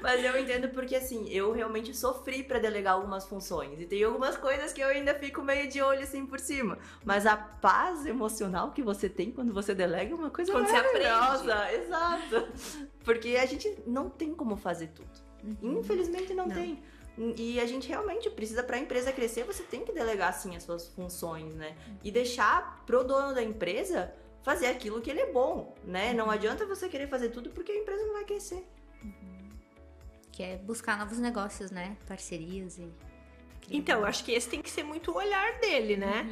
[0.02, 3.80] Mas eu entendo porque, assim, eu realmente sofri pra delegar algumas funções.
[3.82, 6.78] E tem algumas coisas que eu ainda fico meio de olho, assim, por cima.
[7.04, 10.76] Mas a paz emocional que você tem quando você delega é uma coisa Quando você
[10.78, 11.06] aprende.
[11.06, 11.74] maravilhosa.
[11.74, 12.48] Exato.
[13.06, 15.10] Porque a gente não tem como fazer tudo.
[15.62, 16.50] Infelizmente não, Uhum.
[16.50, 16.56] Não.
[16.56, 16.84] tem.
[17.38, 20.88] E a gente realmente precisa, pra empresa crescer, você tem que delegar, sim, as suas
[20.90, 21.78] funções, né?
[22.04, 24.14] E deixar pro dono da empresa
[24.44, 26.10] fazer aquilo que ele é bom, né?
[26.12, 26.18] Uhum.
[26.18, 28.68] Não adianta você querer fazer tudo porque a empresa não vai crescer.
[30.32, 31.96] Que é buscar novos negócios, né?
[32.06, 32.92] Parcerias e.
[33.70, 36.30] Então, eu acho que esse tem que ser muito o olhar dele, né?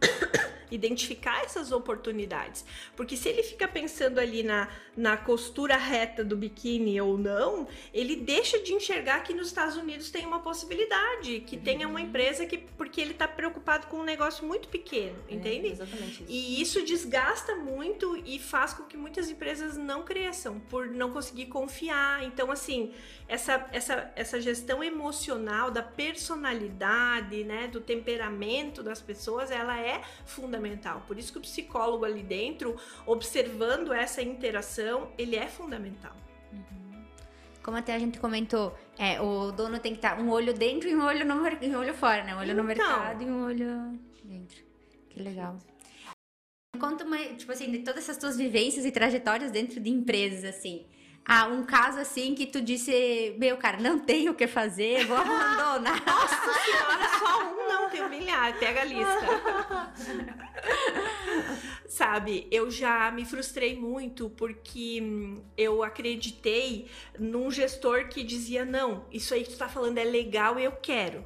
[0.70, 2.64] Identificar essas oportunidades.
[2.96, 8.16] Porque se ele fica pensando ali na, na costura reta do biquíni ou não, ele
[8.16, 12.56] deixa de enxergar que nos Estados Unidos tem uma possibilidade, que tenha uma empresa que.
[12.56, 15.68] Porque ele tá preocupado com um negócio muito pequeno, entende?
[15.68, 16.24] É, exatamente isso.
[16.26, 21.46] E isso desgasta muito e faz com que muitas empresas não cresçam por não conseguir
[21.46, 22.24] confiar.
[22.24, 22.94] Então, assim,
[23.28, 26.71] essa, essa, essa gestão emocional da personalidade,
[27.44, 31.02] né, do temperamento das pessoas, ela é fundamental.
[31.06, 36.14] Por isso que o psicólogo ali dentro, observando essa interação, ele é fundamental.
[37.62, 40.96] Como até a gente comentou, é, o dono tem que estar um olho dentro e
[40.96, 42.34] um olho, no, um olho fora, né?
[42.34, 42.64] Um olho no Então.
[42.64, 44.64] mercado e um olho dentro.
[45.08, 45.56] Que legal.
[46.80, 50.86] Conta uma, tipo assim, de todas essas tuas vivências e trajetórias dentro de empresas, assim.
[51.24, 55.16] Ah, um caso assim que tu disse, meu, cara, não tenho o que fazer, vou
[55.16, 56.02] abandonar.
[56.04, 59.42] Nossa senhora, só um não, tem um milhar, pega a lista.
[61.86, 69.06] Sabe, eu já me frustrei muito porque hum, eu acreditei num gestor que dizia: não,
[69.12, 71.24] isso aí que tu tá falando é legal e eu quero.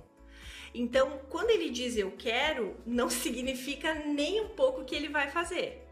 [0.74, 5.86] Então, quando ele diz eu quero, não significa nem um pouco que ele vai fazer.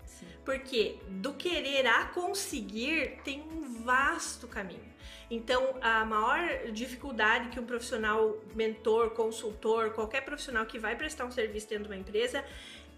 [0.45, 4.93] Porque do querer a conseguir tem um vasto caminho.
[5.31, 11.31] Então, a maior dificuldade que um profissional, mentor, consultor, qualquer profissional que vai prestar um
[11.31, 12.45] serviço dentro de uma empresa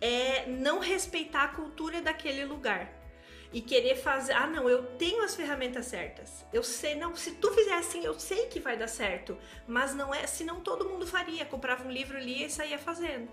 [0.01, 3.06] é não respeitar a cultura daquele lugar
[3.53, 6.45] e querer fazer, ah, não, eu tenho as ferramentas certas.
[6.53, 10.15] Eu sei, não, se tu fizer assim, eu sei que vai dar certo, mas não
[10.15, 13.29] é, senão todo mundo faria, comprava um livro, lia e saía fazendo.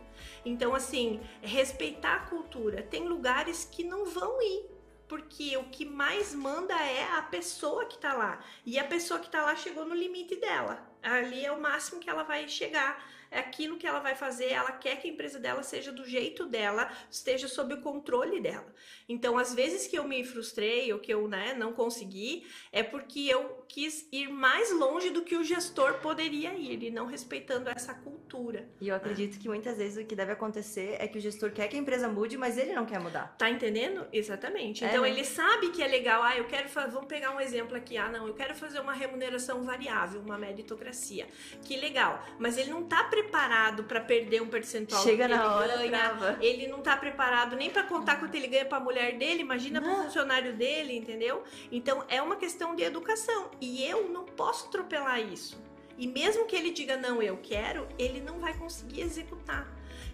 [0.45, 2.82] Então, assim, respeitar a cultura.
[2.82, 4.69] Tem lugares que não vão ir,
[5.08, 8.39] porque o que mais manda é a pessoa que tá lá.
[8.65, 10.91] E a pessoa que tá lá chegou no limite dela.
[11.02, 14.72] Ali é o máximo que ela vai chegar é aquilo que ela vai fazer, ela
[14.72, 18.72] quer que a empresa dela seja do jeito dela, esteja sob o controle dela.
[19.10, 23.22] Então, às vezes que eu me frustrei ou que eu né, não consegui, é porque
[23.22, 27.93] eu quis ir mais longe do que o gestor poderia ir, e não respeitando essa
[27.93, 28.69] cultura.
[28.80, 31.67] E eu acredito que muitas vezes o que deve acontecer é que o gestor quer
[31.67, 33.36] que a empresa mude, mas ele não quer mudar.
[33.38, 34.06] Tá entendendo?
[34.13, 34.86] Exatamente.
[34.86, 35.10] É, então, né?
[35.10, 38.10] ele sabe que é legal, ah, eu quero fazer, vamos pegar um exemplo aqui, ah,
[38.10, 41.28] não, eu quero fazer uma remuneração variável, uma meritocracia.
[41.63, 45.43] Que legal, mas ele não tá preparado preparado para perder um percentual Chega na ele
[45.43, 45.89] hora, ganha.
[45.89, 46.38] trava.
[46.41, 49.81] Ele não tá preparado nem para contar quanto ele ganha para a mulher dele, imagina
[49.81, 51.43] para o funcionário dele, entendeu?
[51.71, 55.62] Então é uma questão de educação e eu não posso atropelar isso.
[55.97, 59.67] E mesmo que ele diga não, eu quero, ele não vai conseguir executar.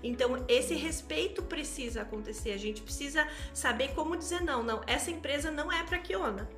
[0.04, 2.52] Então, esse respeito precisa acontecer.
[2.52, 4.62] A gente precisa saber como dizer não.
[4.64, 6.50] Não, essa empresa não é para Kiona.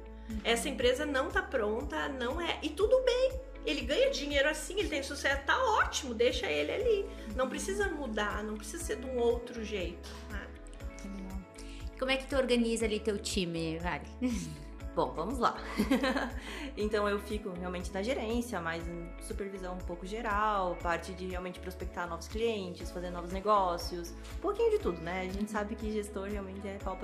[0.44, 2.60] Essa empresa não tá pronta, não é.
[2.62, 7.06] E tudo bem ele ganha dinheiro assim, ele tem sucesso, tá ótimo, deixa ele ali.
[7.36, 10.10] Não precisa mudar, não precisa ser de um outro jeito.
[10.30, 10.48] Né?
[12.00, 14.06] Como é que tu organiza ali teu time, Vale?
[14.94, 15.56] Bom, vamos lá.
[16.76, 21.62] então eu fico realmente na gerência, mais em supervisão um pouco geral, parte de realmente
[21.62, 25.22] prospectar novos clientes, fazer novos negócios, um pouquinho de tudo, né?
[25.22, 27.00] A gente sabe que gestor realmente é pau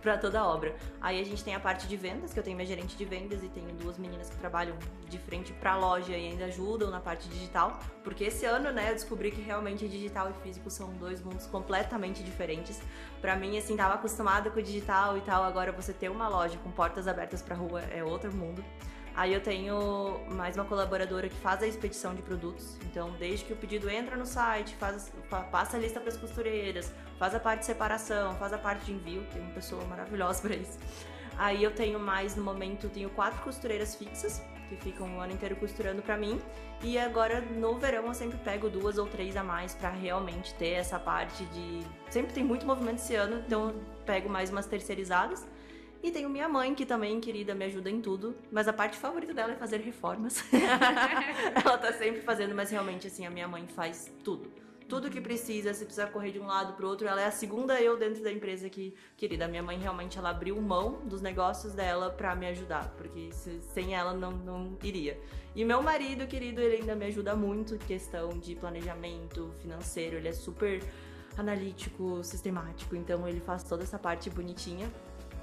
[0.00, 0.76] para toda obra.
[1.00, 3.42] Aí a gente tem a parte de vendas, que eu tenho minha gerente de vendas
[3.42, 4.76] e tenho duas meninas que trabalham
[5.08, 8.90] de frente para a loja e ainda ajudam na parte digital, porque esse ano, né,
[8.90, 12.80] eu descobri que realmente digital e físico são dois mundos completamente diferentes.
[13.22, 16.58] Para mim, assim, tava acostumada com o digital e tal, agora você ter uma loja
[16.58, 18.64] com portas abertas para rua é outro mundo.
[19.14, 22.76] Aí eu tenho mais uma colaboradora que faz a expedição de produtos.
[22.84, 25.12] Então, desde que o pedido entra no site, faz,
[25.52, 28.92] passa a lista para as costureiras, faz a parte de separação, faz a parte de
[28.92, 30.76] envio, tem uma pessoa maravilhosa para isso.
[31.38, 34.42] Aí eu tenho mais no momento, tenho quatro costureiras fixas
[34.76, 36.40] que ficam o ano inteiro costurando para mim.
[36.82, 40.70] E agora no verão eu sempre pego duas ou três a mais para realmente ter
[40.70, 41.80] essa parte de
[42.10, 45.46] sempre tem muito movimento esse ano, então eu pego mais umas terceirizadas.
[46.02, 48.34] E tenho minha mãe, que também, querida, me ajuda em tudo.
[48.50, 50.42] Mas a parte favorita dela é fazer reformas.
[51.64, 54.50] ela tá sempre fazendo, mas realmente, assim, a minha mãe faz tudo.
[54.92, 57.80] Tudo que precisa, se precisar correr de um lado pro outro, ela é a segunda
[57.80, 62.10] eu dentro da empresa que, querida, minha mãe realmente ela abriu mão dos negócios dela
[62.10, 65.18] para me ajudar, porque se, sem ela não, não iria.
[65.56, 70.32] E meu marido, querido, ele ainda me ajuda muito questão de planejamento financeiro, ele é
[70.34, 70.84] super
[71.38, 74.92] analítico, sistemático, então ele faz toda essa parte bonitinha.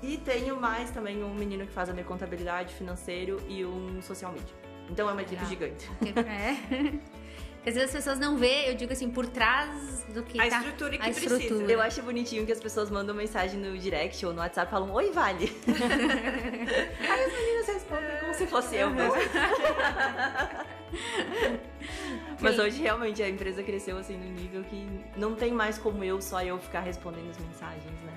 [0.04, 4.32] E tenho mais também um menino que faz a minha contabilidade, financeiro e um social
[4.32, 4.54] media.
[4.92, 5.90] Então é uma equipe gigante.
[6.16, 7.20] É.
[7.66, 10.58] Às vezes as pessoas não vê, eu digo assim, por trás do que a tá,
[10.58, 11.38] estrutura que a precisa.
[11.38, 11.72] estrutura.
[11.72, 14.92] Eu acho bonitinho que as pessoas mandam mensagem no direct ou no WhatsApp e falam,
[14.94, 15.56] oi, Vale.
[15.68, 19.14] Aí as meninas respondem como se fosse eu mesmo.
[22.40, 26.22] Mas hoje realmente a empresa cresceu assim no nível que não tem mais como eu,
[26.22, 28.14] só eu ficar respondendo as mensagens, né?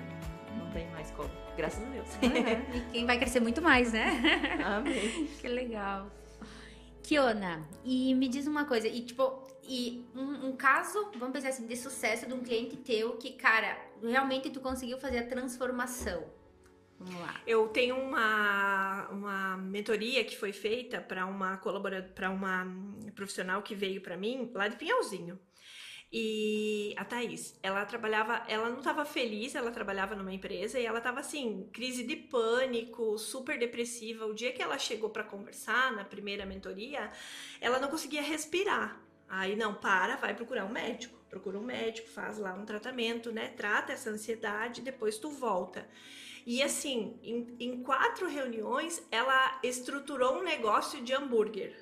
[0.57, 1.29] Não tem mais como.
[1.57, 2.07] Graças a Deus.
[2.21, 2.77] Uhum.
[2.77, 4.19] E quem vai crescer muito mais, né?
[4.65, 5.27] Amém.
[5.39, 6.07] que legal.
[7.03, 11.67] Kiona, e me diz uma coisa, e tipo, e um, um, caso, vamos pensar assim,
[11.67, 16.23] de sucesso de um cliente teu que, cara, realmente tu conseguiu fazer a transformação.
[16.97, 17.41] Vamos lá.
[17.45, 22.65] Eu tenho uma, uma mentoria que foi feita para uma colaboradora, para uma
[23.13, 25.37] profissional que veio para mim lá de Pinhalzinho.
[26.15, 30.99] E a Thaís, ela trabalhava, ela não estava feliz, ela trabalhava numa empresa e ela
[30.99, 34.27] estava assim, crise de pânico, super depressiva.
[34.27, 37.11] O dia que ela chegou para conversar na primeira mentoria,
[37.59, 39.01] ela não conseguia respirar.
[39.27, 41.17] Aí não, para, vai procurar um médico.
[41.31, 43.47] Procura um médico, faz lá um tratamento, né?
[43.47, 45.89] Trata essa ansiedade, depois tu volta.
[46.45, 51.75] E assim, em, em quatro reuniões, ela estruturou um negócio de hambúrguer.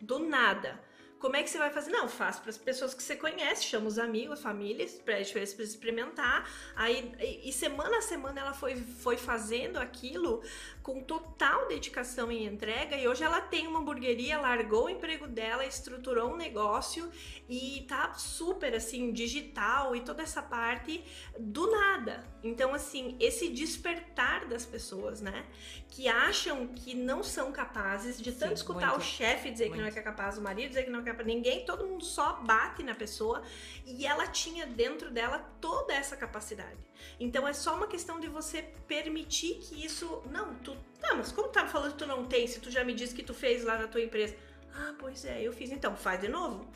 [0.00, 0.80] Do nada
[1.22, 1.92] como é que você vai fazer?
[1.92, 6.50] Não, faz para as pessoas que você conhece, chama os amigos, famílias, para experimentar.
[6.74, 10.42] Aí, e, e semana a semana ela foi, foi fazendo aquilo
[10.82, 12.96] com total dedicação e entrega.
[12.96, 17.10] E hoje ela tem uma hamburgueria, largou o emprego dela, estruturou um negócio
[17.48, 21.04] e tá super assim, digital e toda essa parte
[21.38, 22.24] do nada.
[22.42, 25.46] Então, assim, esse despertar das pessoas, né?
[25.88, 29.76] Que acham que não são capazes de tanto Sim, escutar muito, o chefe dizer muito.
[29.76, 32.40] que não é capaz, o marido dizer que não é capaz, ninguém, todo mundo só
[32.42, 33.42] bate na pessoa
[33.86, 36.78] e ela tinha dentro dela toda essa capacidade.
[37.18, 40.22] Então é só uma questão de você permitir que isso.
[40.30, 40.76] Não, tu.
[41.00, 43.22] Tá, mas como tá falando que tu não tem, se tu já me disse que
[43.22, 44.36] tu fez lá na tua empresa?
[44.74, 46.66] Ah, pois é, eu fiz então, faz de novo.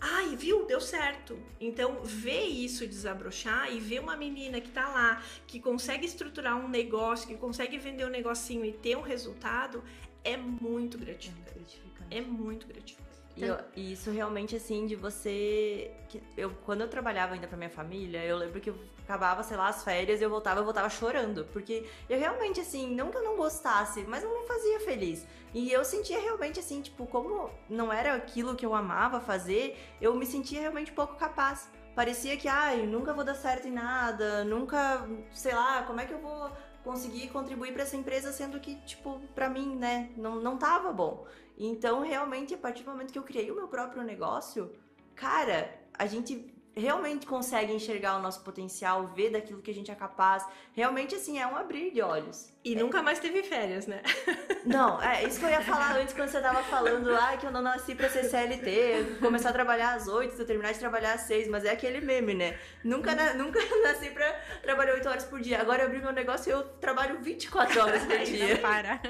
[0.00, 0.66] Ai, viu?
[0.66, 1.38] Deu certo.
[1.60, 6.68] Então, ver isso desabrochar e ver uma menina que tá lá, que consegue estruturar um
[6.68, 9.82] negócio, que consegue vender um negocinho e ter um resultado,
[10.22, 11.80] é muito gratificante.
[12.10, 13.05] É muito gratificante.
[13.36, 15.90] E, eu, isso realmente, assim, de você.
[16.36, 19.68] Eu, quando eu trabalhava ainda pra minha família, eu lembro que eu acabava, sei lá,
[19.68, 21.44] as férias e eu voltava, eu voltava chorando.
[21.52, 25.26] Porque eu realmente, assim, não que eu não gostasse, mas não me fazia feliz.
[25.52, 30.14] E eu sentia realmente, assim, tipo, como não era aquilo que eu amava fazer, eu
[30.14, 31.70] me sentia realmente pouco capaz.
[31.94, 36.12] Parecia que, ai, nunca vou dar certo em nada, nunca, sei lá, como é que
[36.12, 36.50] eu vou
[36.84, 41.26] conseguir contribuir para essa empresa, sendo que, tipo, para mim, né, não, não tava bom.
[41.56, 44.70] Então, realmente, a partir do momento que eu criei o meu próprio negócio,
[45.14, 49.94] cara, a gente realmente consegue enxergar o nosso potencial, ver daquilo que a gente é
[49.94, 50.46] capaz.
[50.74, 52.50] Realmente, assim, é um abrir de olhos.
[52.62, 52.78] E é.
[52.78, 54.02] nunca mais teve férias, né?
[54.62, 57.52] Não, é isso que eu ia falar antes quando você tava falando, ah, que eu
[57.52, 61.46] não nasci pra ser CLT, começar a trabalhar às 8, terminar de trabalhar às 6,
[61.46, 62.58] mas é aquele meme, né?
[62.82, 64.28] Nunca, na, nunca nasci pra
[64.64, 65.60] trabalhar 8 horas por dia.
[65.60, 68.54] Agora eu abri meu negócio e eu trabalho 24 horas por dia.
[68.54, 69.00] Não para.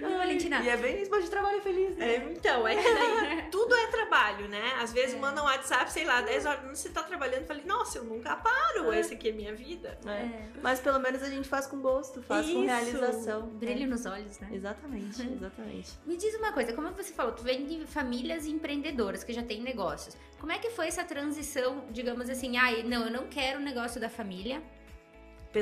[0.00, 0.62] Valentina.
[0.62, 1.96] E é bem isso, de trabalho feliz.
[1.96, 2.14] Né?
[2.14, 4.74] É, então, é que daí tudo é trabalho, né?
[4.80, 5.18] Às vezes é.
[5.18, 8.36] mandam um WhatsApp, sei lá, 10 horas, você tá trabalhando, eu falei, nossa, eu nunca
[8.36, 8.98] paro, é.
[8.98, 9.98] essa aqui é minha vida.
[10.06, 10.10] É.
[10.10, 10.48] é.
[10.62, 12.54] Mas pelo menos a gente faz com gosto, faz isso.
[12.54, 13.46] com realização.
[13.48, 14.48] Brilho nos olhos, né?
[14.52, 15.92] Exatamente, exatamente.
[16.04, 19.62] Me diz uma coisa, como você falou, tu vem de famílias empreendedoras que já têm
[19.62, 20.16] negócios.
[20.38, 24.00] Como é que foi essa transição, digamos assim, ah, não, eu não quero o negócio
[24.00, 24.62] da família,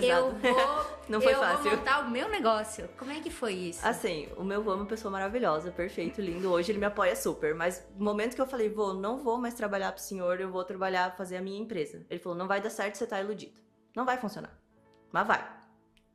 [0.01, 0.37] pesado.
[0.43, 1.63] Eu vou, não foi eu fácil.
[1.63, 2.89] vou montar o meu negócio.
[2.99, 3.87] Como é que foi isso?
[3.87, 6.51] Assim, o meu vô é uma pessoa maravilhosa, perfeito, lindo.
[6.51, 7.55] Hoje ele me apoia super.
[7.55, 10.65] Mas no momento que eu falei, vô, não vou mais trabalhar pro senhor, eu vou
[10.65, 12.05] trabalhar, fazer a minha empresa.
[12.11, 13.61] Ele falou, não vai dar certo, você tá iludido.
[13.95, 14.59] Não vai funcionar.
[15.13, 15.65] Mas vai.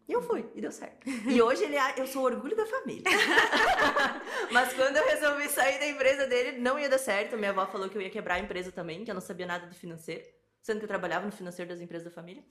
[0.10, 1.08] E eu fui, e deu certo.
[1.08, 3.04] E hoje ele, eu sou o orgulho da família.
[4.52, 7.38] Mas quando eu resolvi sair da empresa dele, não ia dar certo.
[7.38, 9.68] Minha avó falou que eu ia quebrar a empresa também, que eu não sabia nada
[9.68, 10.26] de financeiro,
[10.64, 12.44] sendo que eu trabalhava no financeiro das empresas da família.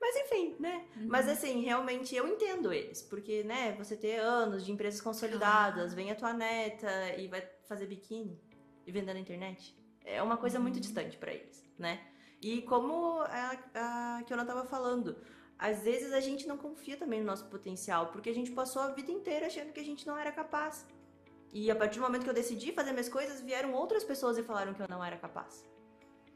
[0.00, 0.84] Mas enfim, né?
[0.96, 1.06] Uhum.
[1.08, 6.10] Mas assim, realmente eu entendo eles, porque, né, você ter anos de empresas consolidadas, vem
[6.10, 8.40] a tua neta e vai fazer biquíni
[8.86, 9.76] e vender na internet.
[10.04, 10.62] É uma coisa uhum.
[10.62, 12.00] muito distante para eles, né?
[12.40, 15.16] E como a, a que eu não tava falando,
[15.58, 18.88] às vezes a gente não confia também no nosso potencial, porque a gente passou a
[18.88, 20.86] vida inteira achando que a gente não era capaz.
[21.52, 24.42] E a partir do momento que eu decidi fazer minhas coisas, vieram outras pessoas e
[24.42, 25.64] falaram que eu não era capaz.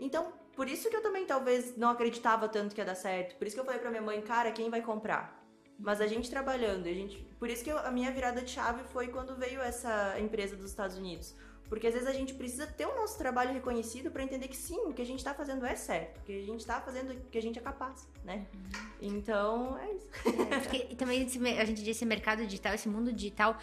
[0.00, 3.36] Então, por isso que eu também talvez não acreditava tanto que ia dar certo.
[3.36, 5.38] Por isso que eu falei pra minha mãe, cara, quem vai comprar?
[5.78, 7.16] Mas a gente trabalhando, a gente.
[7.38, 10.70] Por isso que eu, a minha virada de chave foi quando veio essa empresa dos
[10.70, 11.34] Estados Unidos.
[11.70, 14.80] Porque às vezes a gente precisa ter o nosso trabalho reconhecido para entender que sim,
[14.86, 17.38] o que a gente tá fazendo é certo, que a gente tá fazendo o que
[17.38, 18.44] a gente é capaz, né?
[18.52, 18.90] Uhum.
[19.00, 20.08] Então, é isso.
[20.52, 21.22] É, porque também
[21.58, 23.56] a gente disse mercado digital, esse mundo digital,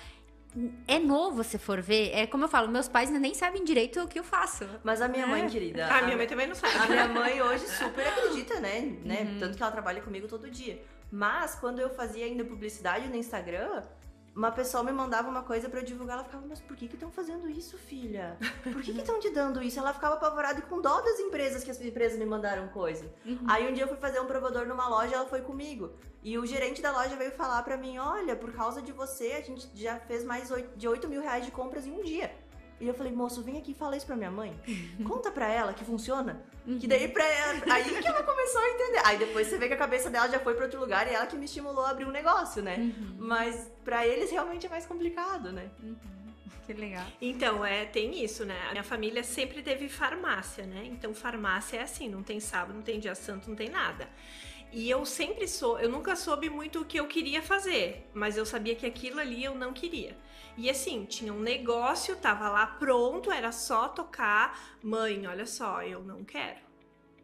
[0.87, 2.11] é novo se for ver.
[2.13, 4.67] É como eu falo, meus pais nem sabem direito o que eu faço.
[4.83, 5.27] Mas a minha é.
[5.27, 5.85] mãe, querida.
[5.85, 6.75] A, a minha mãe também não sabe.
[6.75, 8.97] A minha mãe hoje super acredita, né?
[9.03, 9.21] né?
[9.21, 9.39] Uhum.
[9.39, 10.81] Tanto que ela trabalha comigo todo dia.
[11.11, 13.83] Mas quando eu fazia ainda publicidade no Instagram,
[14.37, 17.09] uma pessoa me mandava uma coisa para eu divulgar, ela ficava, mas por que estão
[17.09, 18.37] fazendo isso, filha?
[18.61, 19.79] Por que estão te dando isso?
[19.79, 23.11] Ela ficava apavorada e com dó das empresas que as empresas me mandaram coisa.
[23.25, 23.39] Uhum.
[23.47, 25.91] Aí um dia eu fui fazer um provador numa loja, ela foi comigo.
[26.21, 29.41] E o gerente da loja veio falar para mim, olha, por causa de você, a
[29.41, 32.31] gente já fez mais de 8 mil reais de compras em um dia.
[32.79, 34.53] E eu falei, moço, vem aqui e fala isso pra minha mãe.
[35.07, 36.41] Conta pra ela que funciona.
[36.65, 36.77] Uhum.
[36.77, 39.01] Que daí pra ela, aí que ela começou a entender.
[39.03, 41.25] Aí depois você vê que a cabeça dela já foi pra outro lugar e ela
[41.25, 42.75] que me estimulou a abrir um negócio, né?
[42.77, 43.15] Uhum.
[43.17, 45.69] Mas pra eles realmente é mais complicado, né?
[45.81, 45.95] Uhum.
[46.67, 47.05] Que legal.
[47.21, 48.59] Então, é, tem isso, né?
[48.67, 50.83] A minha família sempre teve farmácia, né?
[50.85, 54.09] Então, farmácia é assim, não tem sábado, não tem dia santo, não tem nada.
[54.71, 58.45] E eu sempre sou, eu nunca soube muito o que eu queria fazer, mas eu
[58.45, 60.17] sabia que aquilo ali eu não queria.
[60.57, 64.77] E assim, tinha um negócio, tava lá pronto, era só tocar.
[64.83, 66.66] Mãe, olha só, eu não quero.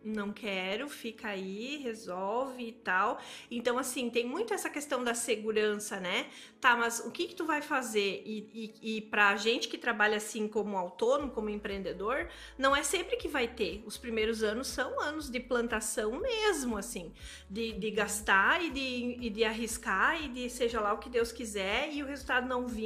[0.03, 3.19] Não quero, fica aí, resolve e tal.
[3.49, 6.27] Então, assim, tem muito essa questão da segurança, né?
[6.59, 8.21] Tá, mas o que que tu vai fazer?
[8.25, 12.27] E, e, e pra gente que trabalha assim como autônomo, como empreendedor,
[12.57, 13.83] não é sempre que vai ter.
[13.85, 17.13] Os primeiros anos são anos de plantação mesmo, assim,
[17.49, 21.31] de, de gastar e de, e de arriscar e de seja lá o que Deus
[21.31, 22.83] quiser e o resultado não vir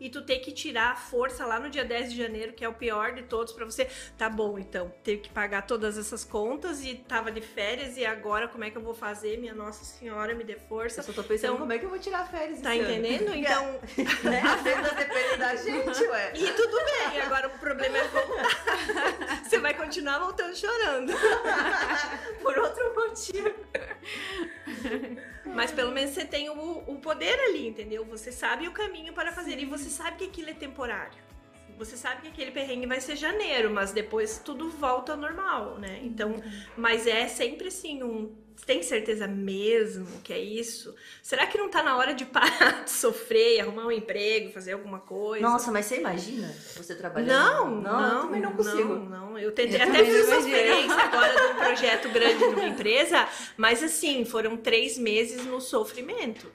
[0.00, 2.68] e tu ter que tirar a força lá no dia 10 de janeiro, que é
[2.68, 6.53] o pior de todos, para você, tá bom, então, ter que pagar todas essas contas
[6.54, 9.38] contas e tava de férias e agora como é que eu vou fazer?
[9.38, 11.00] Minha Nossa Senhora, me dê força.
[11.00, 13.28] Eu só tô pensando então, como é que eu vou tirar férias Tá entendendo?
[13.28, 13.34] Ano?
[13.44, 13.80] Então...
[14.30, 14.40] né?
[14.40, 16.32] As vendas dependem da gente, ué.
[16.34, 19.42] E tudo bem, agora o problema é voltar.
[19.44, 21.12] Você vai continuar voltando chorando.
[22.40, 23.54] Por outro motivo.
[25.44, 28.04] Mas pelo menos você tem o, o poder ali, entendeu?
[28.06, 29.62] Você sabe o caminho para fazer Sim.
[29.62, 31.24] e você sabe que aquilo é temporário
[31.78, 36.00] você sabe que aquele perrengue vai ser janeiro, mas depois tudo volta ao normal, né?
[36.02, 36.42] Então,
[36.76, 40.94] mas é sempre assim um tem certeza mesmo que é isso?
[41.22, 45.00] Será que não tá na hora de parar de sofrer, arrumar um emprego, fazer alguma
[45.00, 45.46] coisa?
[45.46, 47.28] Nossa, mas você imagina você trabalhando?
[47.28, 48.94] Não, não, não também não consigo.
[48.94, 49.38] Não, não.
[49.38, 53.82] Eu tentei eu até fiz uma experiência agora de um projeto grande numa empresa, mas
[53.82, 56.50] assim, foram três meses no sofrimento.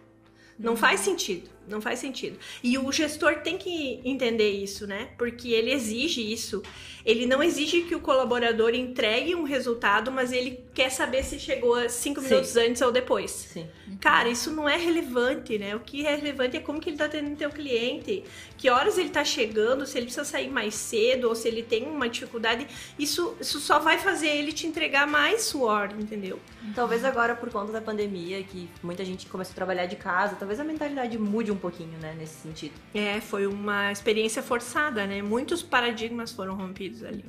[0.57, 2.37] Não faz sentido, não faz sentido.
[2.63, 5.09] E o gestor tem que entender isso, né?
[5.17, 6.61] Porque ele exige isso.
[7.05, 11.89] Ele não exige que o colaborador entregue um resultado, mas ele quer saber se chegou
[11.89, 12.27] cinco Sim.
[12.27, 13.31] minutos antes ou depois.
[13.31, 13.67] Sim.
[14.01, 15.75] Cara, isso não é relevante, né?
[15.75, 18.23] O que é relevante é como que ele tá tendo teu cliente,
[18.57, 21.85] que horas ele tá chegando, se ele precisa sair mais cedo ou se ele tem
[21.85, 22.67] uma dificuldade.
[22.97, 26.39] Isso, isso só vai fazer ele te entregar mais suor, entendeu?
[26.75, 30.59] Talvez agora, por conta da pandemia, que muita gente começou a trabalhar de casa, talvez
[30.59, 32.73] a mentalidade mude um pouquinho, né, nesse sentido.
[32.93, 35.21] É, foi uma experiência forçada, né?
[35.21, 37.25] Muitos paradigmas foram rompidos ali.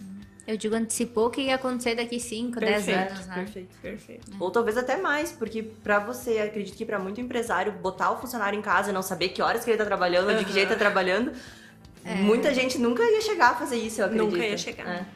[0.46, 3.34] Eu digo, antecipou o que ia acontecer daqui 5, 10 anos, né?
[3.34, 4.32] Perfeito, perfeito.
[4.40, 8.58] Ou talvez até mais, porque para você, acredito que para muito empresário, botar o funcionário
[8.58, 10.38] em casa e não saber que horas que ele tá trabalhando, uhum.
[10.38, 11.32] de que jeito tá trabalhando,
[12.04, 12.14] é.
[12.16, 14.30] muita gente nunca ia chegar a fazer isso, eu acredito.
[14.30, 14.88] Nunca ia chegar.
[14.88, 15.06] É.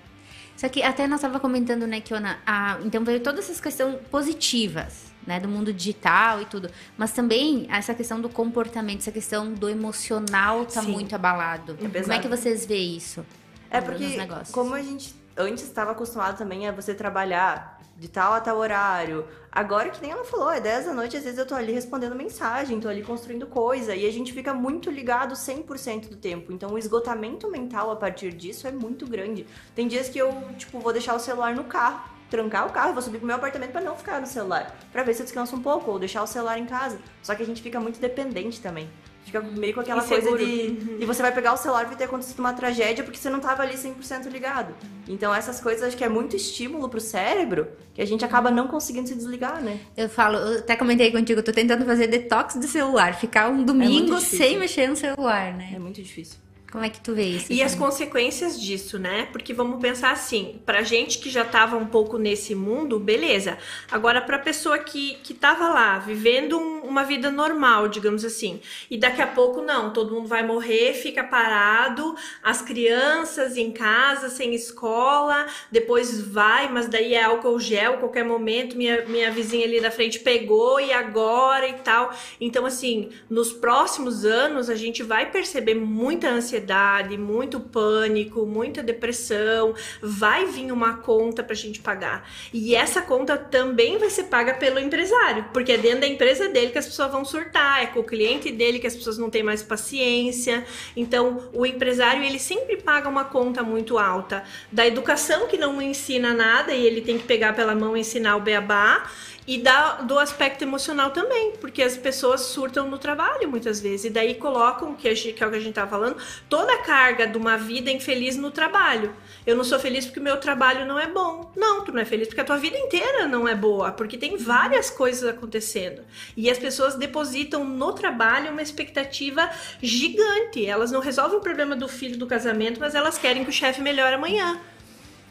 [0.57, 5.12] Só que até nós tava comentando, né, Kiona, a, então veio todas essas questões positivas,
[5.27, 9.68] né, do mundo digital e tudo, mas também essa questão do comportamento, essa questão do
[9.68, 10.93] emocional tá Sim.
[10.93, 11.79] muito abalado.
[11.81, 13.25] É Como é que vocês veem isso?
[13.70, 14.16] É porque,
[14.53, 19.25] como a gente antes estava acostumado também a você trabalhar de tal a tal horário.
[19.51, 22.14] Agora, que nem ela falou, é 10 da noite, às vezes eu tô ali respondendo
[22.16, 26.53] mensagem, tô ali construindo coisa, e a gente fica muito ligado 100% do tempo.
[26.53, 29.47] Então, o esgotamento mental a partir disso é muito grande.
[29.75, 33.03] Tem dias que eu, tipo, vou deixar o celular no carro, trancar o carro, vou
[33.03, 35.62] subir pro meu apartamento para não ficar no celular, para ver se eu descanso um
[35.62, 36.99] pouco, ou deixar o celular em casa.
[37.22, 38.89] Só que a gente fica muito dependente também.
[39.25, 40.37] Fica meio com aquela Inseguro.
[40.37, 40.68] coisa de.
[40.68, 40.97] Uhum.
[41.01, 43.39] E você vai pegar o celular e vai ter acontecido uma tragédia porque você não
[43.39, 44.75] estava ali 100% ligado.
[45.09, 48.68] Então, essas coisas acho que é muito estímulo pro cérebro que a gente acaba não
[48.68, 49.81] conseguindo se desligar, né?
[49.97, 53.64] Eu falo, eu até comentei contigo, eu tô tentando fazer detox do celular, ficar um
[53.64, 55.72] domingo é sem mexer no celular, né?
[55.75, 56.43] É muito difícil.
[56.75, 57.53] Como é que tu vê isso?
[57.53, 59.29] E as consequências disso, né?
[59.31, 63.57] Porque vamos pensar assim, pra gente que já tava um pouco nesse mundo, beleza.
[63.89, 68.61] Agora, pra pessoa que, que tava lá, vivendo um, uma vida normal, digamos assim,
[68.91, 74.29] e daqui a pouco não, todo mundo vai morrer, fica parado, as crianças em casa,
[74.29, 79.81] sem escola, depois vai, mas daí é álcool gel, qualquer momento, minha, minha vizinha ali
[79.81, 82.12] da frente pegou e agora e tal.
[82.41, 88.83] Então, assim, nos próximos anos a gente vai perceber muita ansiedade ansiedade, muito pânico, muita
[88.83, 92.29] depressão, vai vir uma conta para a gente pagar.
[92.53, 96.71] E essa conta também vai ser paga pelo empresário, porque é dentro da empresa dele
[96.71, 99.43] que as pessoas vão surtar, é com o cliente dele que as pessoas não têm
[99.43, 100.65] mais paciência.
[100.97, 104.43] Então, o empresário ele sempre paga uma conta muito alta
[104.73, 108.37] da educação que não ensina nada e ele tem que pegar pela mão e ensinar
[108.37, 109.11] o beabá
[109.47, 114.11] e da, do aspecto emocional também, porque as pessoas surtam no trabalho muitas vezes, e
[114.11, 116.16] daí colocam, que, gente, que é o que a gente tá falando,
[116.49, 119.14] toda a carga de uma vida infeliz no trabalho.
[119.47, 121.53] Eu não sou feliz porque o meu trabalho não é bom.
[121.55, 124.36] Não, tu não é feliz porque a tua vida inteira não é boa, porque tem
[124.36, 126.03] várias coisas acontecendo.
[126.36, 129.51] E as pessoas depositam no trabalho uma expectativa
[129.82, 130.64] gigante.
[130.64, 133.82] Elas não resolvem o problema do filho do casamento, mas elas querem que o chefe
[133.82, 134.59] melhore amanhã.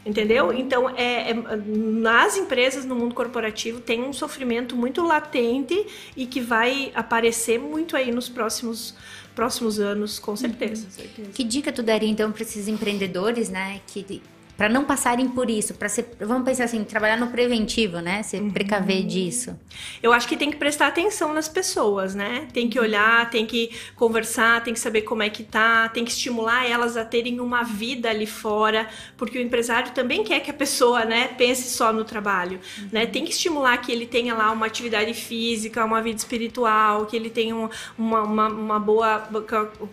[0.04, 0.52] Entendeu?
[0.52, 6.40] Então, é, é, nas empresas, no mundo corporativo, tem um sofrimento muito latente e que
[6.40, 8.94] vai aparecer muito aí nos próximos,
[9.34, 10.84] próximos anos, com certeza.
[10.84, 10.90] Uhum.
[10.90, 11.28] certeza.
[11.32, 14.20] Que dica tu daria, então, para esses empreendedores, né, que
[14.56, 18.22] para não passarem por isso, para ser, vamos pensar assim, trabalhar no preventivo, né?
[18.22, 18.50] Se uhum.
[18.50, 19.58] precaver disso.
[20.02, 22.46] Eu acho que tem que prestar atenção nas pessoas, né?
[22.52, 26.10] Tem que olhar, tem que conversar, tem que saber como é que tá, tem que
[26.12, 30.54] estimular elas a terem uma vida ali fora, porque o empresário também quer que a
[30.54, 32.88] pessoa, né, pense só no trabalho, uhum.
[32.92, 33.06] né?
[33.06, 37.30] Tem que estimular que ele tenha lá uma atividade física, uma vida espiritual, que ele
[37.30, 37.54] tenha
[37.98, 39.28] uma, uma, uma boa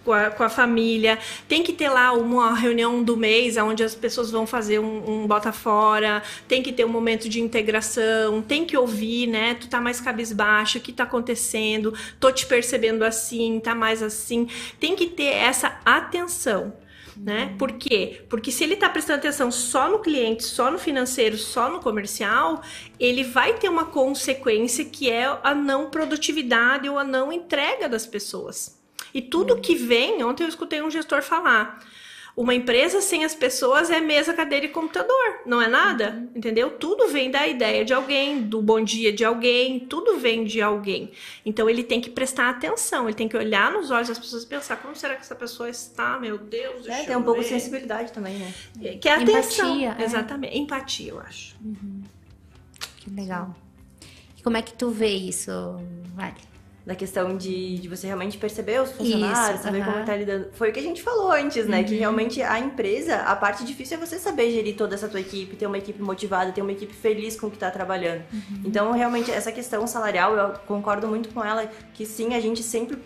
[0.06, 3.96] com a, com a família, tem que ter lá uma reunião do mês onde as
[3.96, 8.66] pessoas vão fazer um, um bota fora, tem que ter um momento de integração, tem
[8.66, 9.56] que ouvir, né?
[9.56, 11.94] Tu tá mais cabisbaixo, o que tá acontecendo?
[12.20, 14.48] Tô te percebendo assim, tá mais assim.
[14.80, 16.74] Tem que ter essa atenção.
[17.16, 17.50] Né?
[17.52, 17.58] Uhum.
[17.58, 18.24] Por quê?
[18.30, 22.62] Porque se ele está prestando atenção só no cliente, só no financeiro, só no comercial,
[23.00, 28.06] ele vai ter uma consequência que é a não produtividade ou a não entrega das
[28.06, 28.82] pessoas.
[29.14, 29.62] E tudo uhum.
[29.62, 31.84] que vem, ontem eu escutei um gestor falar,
[32.36, 36.30] uma empresa sem as pessoas é mesa, cadeira e computador, não é nada, uhum.
[36.36, 36.72] entendeu?
[36.72, 41.12] Tudo vem da ideia de alguém, do bom dia de alguém, tudo vem de alguém.
[41.46, 44.48] Então ele tem que prestar atenção, ele tem que olhar nos olhos das pessoas e
[44.48, 46.88] pensar como será que essa pessoa está, meu Deus.
[46.88, 48.54] É, tem um pouco de sensibilidade também, né?
[49.00, 49.76] Que é atenção.
[49.76, 50.04] Empatia, é.
[50.04, 51.56] exatamente, empatia, eu acho.
[51.64, 52.02] Uhum.
[52.98, 53.56] Que legal.
[54.38, 55.52] E como é que tu vê isso,
[56.16, 56.51] Vale?
[56.86, 59.94] Da questão de, de você realmente perceber os funcionários, Isso, saber uh -huh.
[59.94, 60.48] como tá lidando.
[60.54, 61.80] Foi o que a gente falou antes, né?
[61.80, 61.84] Uhum.
[61.84, 65.56] Que realmente a empresa, a parte difícil é você saber gerir toda essa tua equipe,
[65.56, 68.24] ter uma equipe motivada, ter uma equipe feliz com o que tá trabalhando.
[68.34, 68.62] Uhum.
[68.66, 72.98] Então, realmente, essa questão salarial, eu concordo muito com ela, que sim, a gente sempre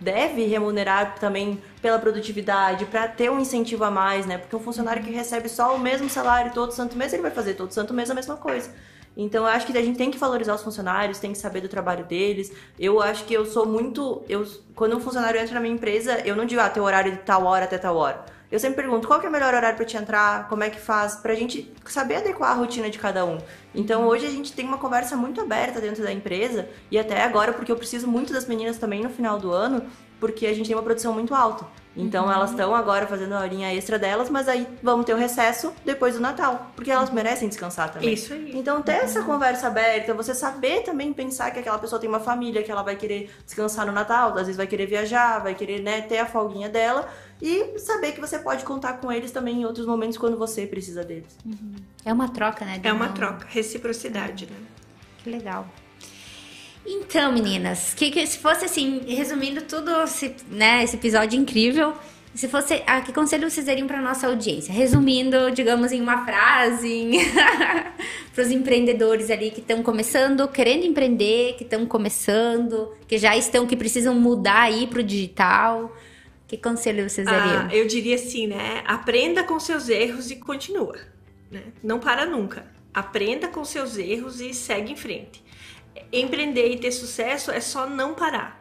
[0.00, 4.38] deve remunerar também pela produtividade, para ter um incentivo a mais, né?
[4.38, 7.54] Porque um funcionário que recebe só o mesmo salário todo santo mês, ele vai fazer
[7.54, 8.70] todo santo mês a mesma coisa.
[9.16, 11.68] Então eu acho que a gente tem que valorizar os funcionários, tem que saber do
[11.68, 12.52] trabalho deles.
[12.78, 14.22] Eu acho que eu sou muito.
[14.28, 14.46] Eu,
[14.76, 17.44] quando um funcionário entra na minha empresa, eu não digo, ah, teu horário de tal
[17.44, 18.24] hora até tal hora.
[18.50, 21.16] Eu sempre pergunto qual é o melhor horário para te entrar, como é que faz,
[21.16, 23.38] pra gente saber adequar a rotina de cada um.
[23.74, 27.52] Então hoje a gente tem uma conversa muito aberta dentro da empresa, e até agora,
[27.52, 29.84] porque eu preciso muito das meninas também no final do ano,
[30.18, 31.66] porque a gente tem uma produção muito alta.
[31.98, 32.32] Então uhum.
[32.32, 36.14] elas estão agora fazendo a horinha extra delas, mas aí vamos ter o recesso depois
[36.14, 38.12] do Natal, porque elas merecem descansar também.
[38.12, 38.52] Isso aí.
[38.54, 38.98] Então ter uhum.
[38.98, 42.82] essa conversa aberta, você saber também pensar que aquela pessoa tem uma família, que ela
[42.82, 46.26] vai querer descansar no Natal, às vezes vai querer viajar, vai querer né, ter a
[46.26, 47.08] folguinha dela
[47.42, 51.04] e saber que você pode contar com eles também em outros momentos quando você precisa
[51.04, 51.36] deles.
[51.44, 51.74] Uhum.
[52.04, 52.80] É uma troca, né?
[52.82, 54.56] É uma troca, reciprocidade, né?
[55.22, 55.66] Que legal.
[56.90, 61.92] Então, meninas, que, que se fosse assim, resumindo tudo, esse, né, esse episódio incrível,
[62.34, 64.72] se fosse, ah, que conselho vocês dariam para nossa audiência?
[64.72, 67.10] Resumindo, digamos em uma frase,
[68.32, 73.66] para os empreendedores ali que estão começando, querendo empreender, que estão começando, que já estão,
[73.66, 75.94] que precisam mudar aí para o digital.
[76.46, 77.68] Que conselho vocês dariam?
[77.70, 78.82] Ah, eu diria assim, né?
[78.86, 80.96] Aprenda com seus erros e continua.
[81.50, 81.64] Né?
[81.82, 82.64] Não para nunca.
[82.94, 85.47] Aprenda com seus erros e segue em frente
[86.12, 88.58] empreender e ter sucesso é só não parar.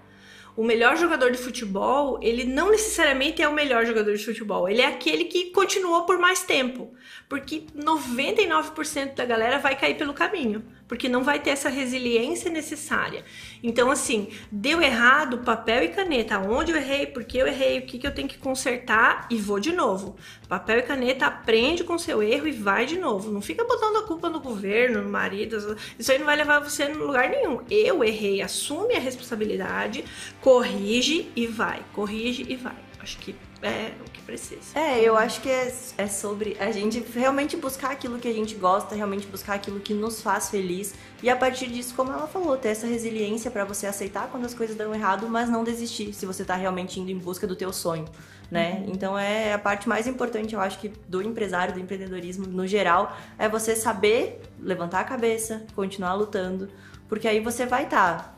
[0.55, 4.81] O melhor jogador de futebol, ele não necessariamente é o melhor jogador de futebol, ele
[4.81, 6.91] é aquele que continuou por mais tempo,
[7.29, 13.23] porque 99% da galera vai cair pelo caminho porque não vai ter essa resiliência necessária.
[13.61, 16.39] Então, assim, deu errado, papel e caneta.
[16.39, 19.37] Onde eu errei, por que eu errei, o que, que eu tenho que consertar e
[19.37, 20.15] vou de novo.
[20.47, 23.29] Papel e caneta, aprende com seu erro e vai de novo.
[23.31, 25.77] Não fica botando a culpa no governo, no marido.
[25.99, 27.61] Isso aí não vai levar você no lugar nenhum.
[27.69, 30.05] Eu errei, assume a responsabilidade,
[30.39, 31.81] corrige e vai.
[31.93, 32.77] Corrige e vai.
[32.99, 34.77] Acho que é o que precisa.
[34.77, 38.53] É, eu acho que é, é sobre a gente realmente buscar aquilo que a gente
[38.55, 40.93] gosta, realmente buscar aquilo que nos faz feliz.
[41.23, 44.53] E a partir disso, como ela falou, ter essa resiliência para você aceitar quando as
[44.53, 47.71] coisas dão errado, mas não desistir se você tá realmente indo em busca do teu
[47.71, 48.05] sonho,
[48.51, 48.83] né?
[48.85, 48.93] Uhum.
[48.93, 53.17] Então é a parte mais importante, eu acho que do empresário, do empreendedorismo no geral,
[53.39, 56.69] é você saber levantar a cabeça, continuar lutando,
[57.07, 58.36] porque aí você vai estar tá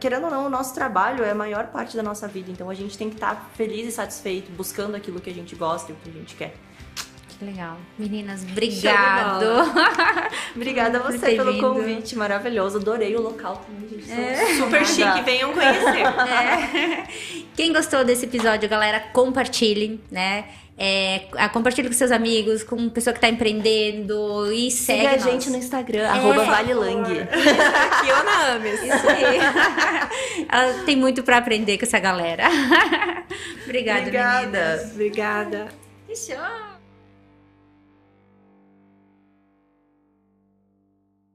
[0.00, 2.50] querendo ou não, o nosso trabalho é a maior parte da nossa vida.
[2.50, 5.54] Então a gente tem que estar tá feliz e satisfeito, buscando aquilo que a gente
[5.54, 6.54] gosta e o que a gente quer.
[7.38, 7.76] Que legal.
[7.96, 9.44] Meninas, obrigado.
[10.56, 11.60] Obrigada a você pelo vindo.
[11.60, 12.78] convite maravilhoso.
[12.78, 14.10] Adorei o local também, gente.
[14.10, 14.56] É.
[14.56, 16.04] Super chique, venham conhecer.
[16.28, 17.06] É.
[17.54, 20.46] Quem gostou desse episódio, galera, compartilhem, né?
[20.80, 21.22] É,
[21.52, 25.56] compartilhe com seus amigos, com pessoa que está empreendendo e segue Siga a gente no
[25.56, 27.26] Instagram, é, arroba ValeLang.
[28.00, 28.80] Kiona Ames.
[28.80, 30.46] Isso aí.
[30.48, 32.44] Ela tem muito para aprender com essa galera.
[33.64, 34.92] Obrigada, Obrigada, meninas.
[34.92, 35.68] Obrigada.
[36.14, 36.67] Show!